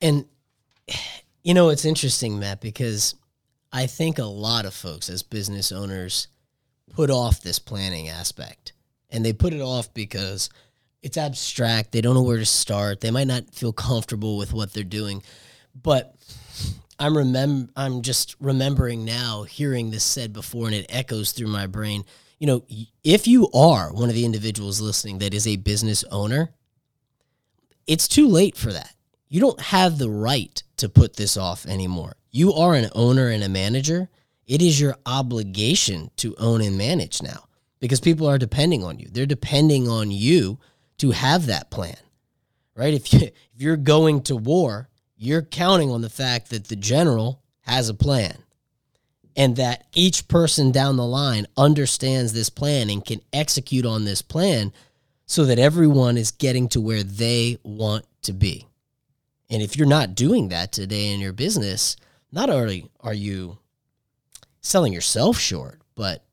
And 0.00 0.26
you 1.42 1.52
know, 1.52 1.68
it's 1.68 1.84
interesting, 1.84 2.38
Matt, 2.38 2.60
because 2.60 3.14
I 3.72 3.86
think 3.86 4.18
a 4.18 4.24
lot 4.24 4.64
of 4.64 4.74
folks 4.74 5.10
as 5.10 5.22
business 5.22 5.72
owners 5.72 6.28
put 6.92 7.10
off 7.10 7.40
this 7.40 7.58
planning 7.58 8.08
aspect. 8.08 8.72
And 9.10 9.24
they 9.24 9.32
put 9.32 9.52
it 9.52 9.60
off 9.60 9.92
because 9.94 10.48
it's 11.02 11.18
abstract. 11.18 11.92
They 11.92 12.00
don't 12.00 12.14
know 12.14 12.22
where 12.22 12.38
to 12.38 12.46
start. 12.46 13.00
They 13.00 13.10
might 13.10 13.26
not 13.26 13.54
feel 13.54 13.72
comfortable 13.72 14.38
with 14.38 14.52
what 14.52 14.72
they're 14.72 14.84
doing. 14.84 15.22
But 15.80 16.14
I'm 16.98 17.16
remember 17.16 17.70
I'm 17.76 18.02
just 18.02 18.36
remembering 18.40 19.04
now 19.04 19.42
hearing 19.42 19.90
this 19.90 20.04
said 20.04 20.32
before 20.32 20.66
and 20.66 20.74
it 20.74 20.86
echoes 20.88 21.32
through 21.32 21.48
my 21.48 21.66
brain. 21.66 22.04
You 22.38 22.46
know, 22.46 22.64
if 23.02 23.26
you 23.26 23.48
are 23.52 23.92
one 23.92 24.08
of 24.08 24.14
the 24.14 24.24
individuals 24.24 24.80
listening 24.80 25.18
that 25.18 25.34
is 25.34 25.46
a 25.46 25.56
business 25.56 26.04
owner, 26.10 26.52
it's 27.86 28.08
too 28.08 28.28
late 28.28 28.56
for 28.56 28.72
that. 28.72 28.94
You 29.28 29.40
don't 29.40 29.60
have 29.60 29.98
the 29.98 30.10
right 30.10 30.62
to 30.76 30.88
put 30.88 31.16
this 31.16 31.36
off 31.36 31.66
anymore. 31.66 32.16
You 32.30 32.52
are 32.52 32.74
an 32.74 32.90
owner 32.94 33.28
and 33.28 33.42
a 33.42 33.48
manager. 33.48 34.08
It 34.46 34.60
is 34.60 34.80
your 34.80 34.96
obligation 35.06 36.10
to 36.16 36.34
own 36.38 36.60
and 36.60 36.76
manage 36.76 37.22
now 37.22 37.48
because 37.80 38.00
people 38.00 38.28
are 38.28 38.38
depending 38.38 38.84
on 38.84 38.98
you. 38.98 39.08
They're 39.10 39.26
depending 39.26 39.88
on 39.88 40.10
you 40.10 40.58
to 40.98 41.12
have 41.12 41.46
that 41.46 41.70
plan. 41.70 41.96
Right? 42.76 42.94
If 42.94 43.12
you 43.12 43.20
if 43.20 43.32
you're 43.62 43.76
going 43.76 44.22
to 44.22 44.36
war, 44.36 44.88
you're 45.16 45.42
counting 45.42 45.90
on 45.90 46.02
the 46.02 46.10
fact 46.10 46.50
that 46.50 46.68
the 46.68 46.76
general 46.76 47.42
has 47.62 47.88
a 47.88 47.94
plan 47.94 48.38
and 49.36 49.56
that 49.56 49.86
each 49.94 50.28
person 50.28 50.70
down 50.70 50.96
the 50.96 51.06
line 51.06 51.46
understands 51.56 52.32
this 52.32 52.50
plan 52.50 52.90
and 52.90 53.04
can 53.04 53.20
execute 53.32 53.86
on 53.86 54.04
this 54.04 54.22
plan 54.22 54.72
so 55.26 55.44
that 55.44 55.58
everyone 55.58 56.16
is 56.16 56.30
getting 56.30 56.68
to 56.68 56.80
where 56.80 57.02
they 57.02 57.58
want 57.62 58.04
to 58.22 58.32
be. 58.32 58.66
And 59.50 59.62
if 59.62 59.76
you're 59.76 59.86
not 59.86 60.14
doing 60.14 60.48
that 60.48 60.72
today 60.72 61.12
in 61.12 61.20
your 61.20 61.32
business, 61.32 61.96
not 62.30 62.50
only 62.50 62.90
are 63.00 63.14
you 63.14 63.58
selling 64.60 64.92
yourself 64.92 65.38
short, 65.38 65.80
but 65.94 66.24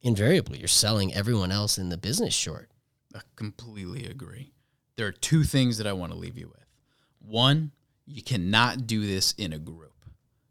invariably 0.00 0.58
you're 0.58 0.68
selling 0.68 1.14
everyone 1.14 1.52
else 1.52 1.78
in 1.78 1.88
the 1.88 1.96
business 1.96 2.34
short. 2.34 2.70
I 3.14 3.20
completely 3.36 4.06
agree. 4.06 4.52
There 4.96 5.06
are 5.06 5.12
two 5.12 5.44
things 5.44 5.78
that 5.78 5.86
I 5.86 5.92
want 5.92 6.12
to 6.12 6.18
leave 6.18 6.38
you 6.38 6.48
with. 6.48 6.64
One, 7.20 7.72
you 8.06 8.22
cannot 8.22 8.86
do 8.86 9.06
this 9.06 9.32
in 9.32 9.52
a 9.52 9.58
group. 9.58 9.92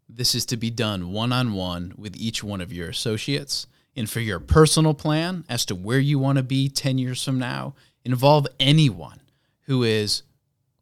This 0.08 0.34
is 0.34 0.44
to 0.46 0.56
be 0.56 0.70
done 0.70 1.12
one 1.12 1.32
on 1.32 1.54
one 1.54 1.94
with 1.96 2.16
each 2.16 2.44
one 2.44 2.60
of 2.60 2.72
your 2.72 2.88
associates. 2.88 3.66
And 3.94 4.08
for 4.08 4.20
your 4.20 4.40
personal 4.40 4.94
plan 4.94 5.44
as 5.48 5.66
to 5.66 5.74
where 5.74 5.98
you 5.98 6.18
want 6.18 6.38
to 6.38 6.42
be 6.42 6.68
10 6.68 6.98
years 6.98 7.22
from 7.22 7.38
now, 7.38 7.74
involve 8.04 8.46
anyone 8.58 9.20
who 9.62 9.82
is 9.82 10.22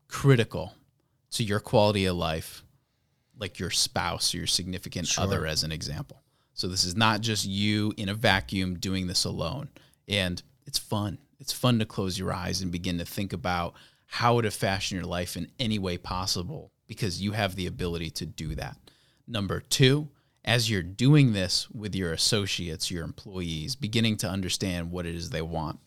critical 0.08 0.74
to 1.32 1.44
your 1.44 1.60
quality 1.60 2.06
of 2.06 2.16
life, 2.16 2.64
like 3.38 3.58
your 3.58 3.70
spouse 3.70 4.34
or 4.34 4.38
your 4.38 4.46
significant 4.46 5.08
sure. 5.08 5.24
other, 5.24 5.46
as 5.46 5.64
an 5.64 5.72
example. 5.72 6.22
So 6.54 6.68
this 6.68 6.84
is 6.84 6.96
not 6.96 7.20
just 7.20 7.46
you 7.46 7.92
in 7.96 8.08
a 8.08 8.14
vacuum 8.14 8.78
doing 8.78 9.06
this 9.06 9.24
alone. 9.24 9.70
And 10.08 10.42
it's 10.66 10.78
fun. 10.78 11.18
It's 11.38 11.52
fun 11.52 11.78
to 11.78 11.86
close 11.86 12.18
your 12.18 12.32
eyes 12.32 12.60
and 12.60 12.70
begin 12.70 12.98
to 12.98 13.04
think 13.04 13.32
about 13.32 13.74
how 14.12 14.40
to 14.40 14.50
fashion 14.50 14.96
your 14.96 15.06
life 15.06 15.36
in 15.36 15.48
any 15.60 15.78
way 15.78 15.96
possible 15.96 16.72
because 16.88 17.22
you 17.22 17.30
have 17.30 17.54
the 17.54 17.68
ability 17.68 18.10
to 18.10 18.26
do 18.26 18.56
that. 18.56 18.76
Number 19.28 19.60
two, 19.60 20.08
as 20.44 20.68
you're 20.68 20.82
doing 20.82 21.32
this 21.32 21.70
with 21.70 21.94
your 21.94 22.12
associates, 22.12 22.90
your 22.90 23.04
employees, 23.04 23.76
beginning 23.76 24.16
to 24.16 24.28
understand 24.28 24.90
what 24.90 25.06
it 25.06 25.14
is 25.14 25.30
they 25.30 25.42
want, 25.42 25.78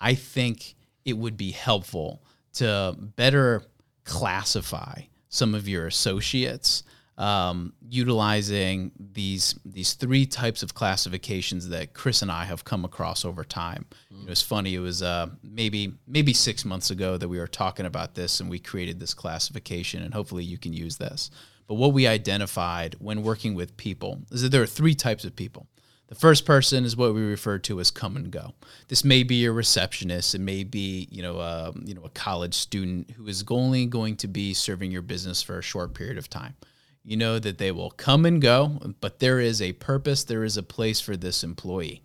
I 0.00 0.14
think 0.14 0.76
it 1.04 1.18
would 1.18 1.36
be 1.36 1.50
helpful 1.50 2.22
to 2.54 2.94
better 2.96 3.64
classify 4.04 5.02
some 5.28 5.52
of 5.52 5.66
your 5.66 5.88
associates 5.88 6.84
um, 7.18 7.74
utilizing 7.88 8.90
these 8.98 9.54
these 9.64 9.94
three 9.94 10.24
types 10.24 10.62
of 10.62 10.74
classifications 10.74 11.68
that 11.68 11.92
Chris 11.92 12.22
and 12.22 12.32
I 12.32 12.44
have 12.44 12.64
come 12.64 12.84
across 12.84 13.24
over 13.24 13.44
time. 13.44 13.86
Mm. 14.12 14.24
It 14.24 14.30
was 14.30 14.42
funny. 14.42 14.74
It 14.74 14.80
was 14.80 15.02
uh, 15.02 15.28
maybe 15.42 15.94
maybe 16.06 16.32
six 16.32 16.64
months 16.64 16.90
ago 16.90 17.16
that 17.16 17.28
we 17.28 17.38
were 17.38 17.46
talking 17.46 17.86
about 17.86 18.14
this, 18.14 18.40
and 18.40 18.48
we 18.48 18.58
created 18.58 18.98
this 18.98 19.14
classification, 19.14 20.02
and 20.02 20.14
hopefully 20.14 20.44
you 20.44 20.58
can 20.58 20.72
use 20.72 20.96
this. 20.96 21.30
But 21.66 21.74
what 21.74 21.92
we 21.92 22.06
identified 22.06 22.96
when 22.98 23.22
working 23.22 23.54
with 23.54 23.76
people 23.76 24.22
is 24.30 24.42
that 24.42 24.48
there 24.48 24.62
are 24.62 24.66
three 24.66 24.94
types 24.94 25.24
of 25.24 25.36
people. 25.36 25.68
The 26.08 26.14
first 26.14 26.44
person 26.44 26.84
is 26.84 26.96
what 26.96 27.14
we 27.14 27.22
refer 27.22 27.58
to 27.60 27.80
as 27.80 27.90
come 27.90 28.16
and 28.16 28.30
go. 28.30 28.52
This 28.88 29.02
may 29.02 29.22
be 29.22 29.46
a 29.46 29.52
receptionist. 29.52 30.34
It 30.34 30.40
may 30.40 30.64
be 30.64 31.08
you 31.10 31.22
know 31.22 31.38
uh, 31.38 31.72
you 31.84 31.94
know 31.94 32.04
a 32.04 32.10
college 32.10 32.54
student 32.54 33.10
who 33.10 33.26
is 33.26 33.44
only 33.50 33.84
going 33.84 34.16
to 34.16 34.28
be 34.28 34.54
serving 34.54 34.90
your 34.90 35.02
business 35.02 35.42
for 35.42 35.58
a 35.58 35.62
short 35.62 35.92
period 35.92 36.16
of 36.16 36.30
time 36.30 36.56
you 37.04 37.16
know 37.16 37.38
that 37.38 37.58
they 37.58 37.72
will 37.72 37.90
come 37.90 38.24
and 38.24 38.40
go, 38.40 38.94
but 39.00 39.18
there 39.18 39.40
is 39.40 39.60
a 39.60 39.72
purpose, 39.72 40.24
there 40.24 40.44
is 40.44 40.56
a 40.56 40.62
place 40.62 41.00
for 41.00 41.16
this 41.16 41.42
employee. 41.42 42.02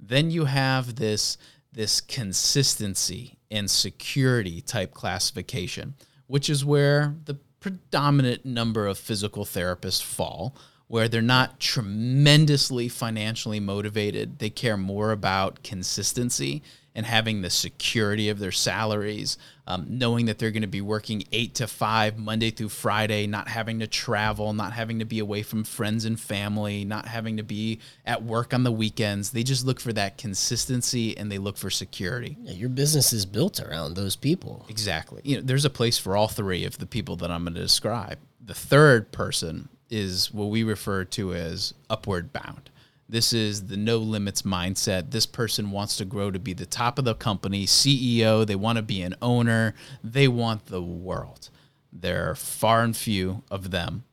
Then 0.00 0.30
you 0.30 0.46
have 0.46 0.96
this 0.96 1.38
this 1.74 2.02
consistency 2.02 3.38
and 3.50 3.70
security 3.70 4.60
type 4.60 4.92
classification, 4.92 5.94
which 6.26 6.50
is 6.50 6.64
where 6.64 7.16
the 7.24 7.38
predominant 7.60 8.44
number 8.44 8.86
of 8.86 8.98
physical 8.98 9.46
therapists 9.46 10.02
fall, 10.02 10.54
where 10.86 11.08
they're 11.08 11.22
not 11.22 11.60
tremendously 11.60 12.88
financially 12.88 13.58
motivated. 13.58 14.38
They 14.38 14.50
care 14.50 14.76
more 14.76 15.12
about 15.12 15.62
consistency 15.62 16.62
and 16.94 17.06
having 17.06 17.40
the 17.40 17.50
security 17.50 18.28
of 18.28 18.38
their 18.38 18.52
salaries, 18.52 19.38
um, 19.66 19.86
knowing 19.88 20.26
that 20.26 20.38
they're 20.38 20.50
going 20.50 20.62
to 20.62 20.68
be 20.68 20.80
working 20.80 21.24
eight 21.32 21.54
to 21.54 21.66
five 21.66 22.18
Monday 22.18 22.50
through 22.50 22.68
Friday, 22.68 23.26
not 23.26 23.48
having 23.48 23.78
to 23.78 23.86
travel, 23.86 24.52
not 24.52 24.72
having 24.72 24.98
to 24.98 25.04
be 25.04 25.18
away 25.18 25.42
from 25.42 25.64
friends 25.64 26.04
and 26.04 26.20
family, 26.20 26.84
not 26.84 27.06
having 27.06 27.38
to 27.38 27.42
be 27.42 27.80
at 28.04 28.22
work 28.22 28.52
on 28.52 28.62
the 28.62 28.72
weekends. 28.72 29.30
They 29.30 29.42
just 29.42 29.64
look 29.64 29.80
for 29.80 29.92
that 29.94 30.18
consistency 30.18 31.16
and 31.16 31.32
they 31.32 31.38
look 31.38 31.56
for 31.56 31.70
security. 31.70 32.36
Yeah, 32.40 32.52
your 32.52 32.68
business 32.68 33.12
is 33.12 33.24
built 33.24 33.60
around 33.60 33.94
those 33.94 34.16
people. 34.16 34.66
Exactly. 34.68 35.22
You 35.24 35.36
know, 35.36 35.42
there's 35.42 35.64
a 35.64 35.70
place 35.70 35.98
for 35.98 36.16
all 36.16 36.28
three 36.28 36.64
of 36.64 36.78
the 36.78 36.86
people 36.86 37.16
that 37.16 37.30
I'm 37.30 37.44
going 37.44 37.54
to 37.54 37.60
describe. 37.60 38.18
The 38.44 38.54
third 38.54 39.12
person 39.12 39.68
is 39.88 40.32
what 40.32 40.46
we 40.46 40.64
refer 40.64 41.04
to 41.04 41.34
as 41.34 41.74
upward 41.88 42.32
bound. 42.32 42.70
This 43.12 43.34
is 43.34 43.66
the 43.66 43.76
no 43.76 43.98
limits 43.98 44.40
mindset. 44.40 45.10
This 45.10 45.26
person 45.26 45.70
wants 45.70 45.98
to 45.98 46.06
grow 46.06 46.30
to 46.30 46.38
be 46.38 46.54
the 46.54 46.64
top 46.64 46.98
of 46.98 47.04
the 47.04 47.14
company, 47.14 47.66
CEO. 47.66 48.46
They 48.46 48.56
want 48.56 48.76
to 48.76 48.82
be 48.82 49.02
an 49.02 49.16
owner. 49.20 49.74
They 50.02 50.28
want 50.28 50.64
the 50.64 50.80
world. 50.80 51.50
There 51.92 52.30
are 52.30 52.34
far 52.34 52.82
and 52.82 52.96
few 52.96 53.42
of 53.50 53.70
them. 53.70 54.04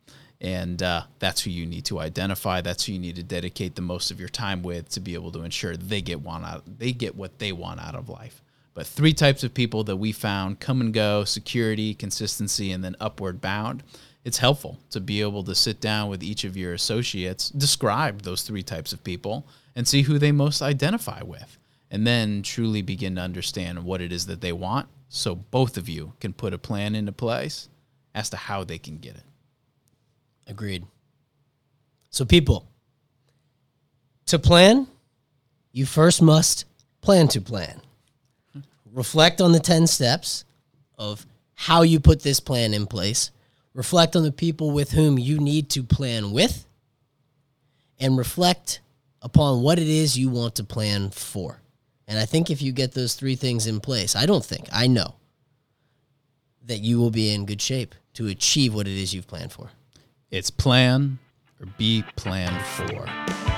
And 0.41 0.83
uh, 0.83 1.03
that's 1.17 1.39
who 1.39 1.49
you 1.49 1.65
need 1.65 1.85
to 1.85 1.99
identify. 1.99 2.59
That's 2.59 2.85
who 2.85 2.91
you 2.91 2.99
need 2.99 3.15
to 3.15 3.23
dedicate 3.23 3.75
the 3.75 3.81
most 3.81 4.11
of 4.11 4.19
your 4.19 4.27
time 4.27 4.63
with 4.63 4.89
to 4.89 4.99
be 4.99 5.13
able 5.13 5.31
to 5.31 5.43
ensure 5.43 5.77
they 5.77 6.01
get 6.01 6.19
one 6.19 6.43
out. 6.43 6.63
They 6.67 6.91
get 6.91 7.15
what 7.15 7.39
they 7.39 7.53
want 7.53 7.79
out 7.79 7.95
of 7.95 8.09
life. 8.09 8.43
But 8.73 8.85
three 8.85 9.13
types 9.13 9.45
of 9.45 9.53
people 9.53 9.85
that 9.85 9.95
we 9.95 10.11
found: 10.11 10.59
come 10.59 10.81
and 10.81 10.93
go, 10.93 11.23
security, 11.23 11.93
consistency, 11.93 12.73
and 12.73 12.83
then 12.83 12.97
upward 12.99 13.39
bound 13.39 13.81
it's 14.25 14.37
helpful 14.37 14.79
to 14.91 14.99
be 14.99 15.21
able 15.21 15.43
to 15.43 15.55
sit 15.55 15.79
down 15.79 16.09
with 16.09 16.23
each 16.23 16.43
of 16.43 16.57
your 16.57 16.73
associates, 16.73 17.49
describe 17.49 18.21
those 18.21 18.43
three 18.43 18.63
types 18.63 18.93
of 18.93 19.03
people, 19.03 19.47
and 19.75 19.87
see 19.87 20.01
who 20.01 20.19
they 20.19 20.31
most 20.31 20.61
identify 20.61 21.21
with. 21.23 21.57
And 21.91 22.05
then 22.05 22.43
truly 22.43 22.81
begin 22.81 23.15
to 23.15 23.21
understand 23.21 23.83
what 23.83 24.01
it 24.01 24.11
is 24.11 24.27
that 24.27 24.41
they 24.41 24.53
want 24.53 24.87
so 25.09 25.33
both 25.33 25.77
of 25.77 25.89
you 25.89 26.13
can 26.19 26.33
put 26.33 26.53
a 26.53 26.57
plan 26.57 26.95
into 26.95 27.11
place 27.11 27.67
as 28.13 28.29
to 28.29 28.37
how 28.37 28.63
they 28.63 28.77
can 28.77 28.97
get 28.97 29.15
it. 29.15 29.23
Agreed. 30.47 30.85
So, 32.11 32.25
people, 32.25 32.67
to 34.27 34.37
plan, 34.37 34.87
you 35.71 35.85
first 35.85 36.21
must 36.21 36.65
plan 37.01 37.27
to 37.29 37.41
plan. 37.41 37.81
Reflect 38.91 39.41
on 39.41 39.51
the 39.51 39.59
10 39.59 39.87
steps 39.87 40.45
of 40.97 41.25
how 41.53 41.81
you 41.83 41.99
put 41.99 42.21
this 42.21 42.39
plan 42.39 42.73
in 42.73 42.87
place 42.87 43.31
reflect 43.73 44.15
on 44.15 44.23
the 44.23 44.31
people 44.31 44.71
with 44.71 44.91
whom 44.91 45.17
you 45.17 45.39
need 45.39 45.69
to 45.71 45.83
plan 45.83 46.31
with, 46.31 46.65
and 47.99 48.17
reflect 48.17 48.81
upon 49.21 49.61
what 49.61 49.77
it 49.79 49.87
is 49.87 50.17
you 50.17 50.29
want 50.29 50.55
to 50.55 50.63
plan 50.63 51.09
for. 51.09 51.61
And 52.07 52.17
I 52.17 52.25
think 52.25 52.49
if 52.49 52.61
you 52.61 52.71
get 52.71 52.93
those 52.93 53.13
three 53.13 53.35
things 53.35 53.67
in 53.67 53.79
place, 53.79 54.15
I 54.15 54.25
don't 54.25 54.43
think, 54.43 54.67
I 54.71 54.87
know 54.87 55.15
that 56.65 56.79
you 56.79 56.99
will 56.99 57.11
be 57.11 57.33
in 57.33 57.45
good 57.45 57.61
shape 57.61 57.93
to 58.13 58.27
achieve 58.27 58.73
what 58.73 58.87
it 58.87 58.93
is 58.93 59.13
you've 59.13 59.27
planned 59.27 59.51
for. 59.51 59.69
It's 60.31 60.49
plan 60.49 61.19
or 61.59 61.67
be 61.77 62.03
planned 62.15 62.65
for. 62.65 63.48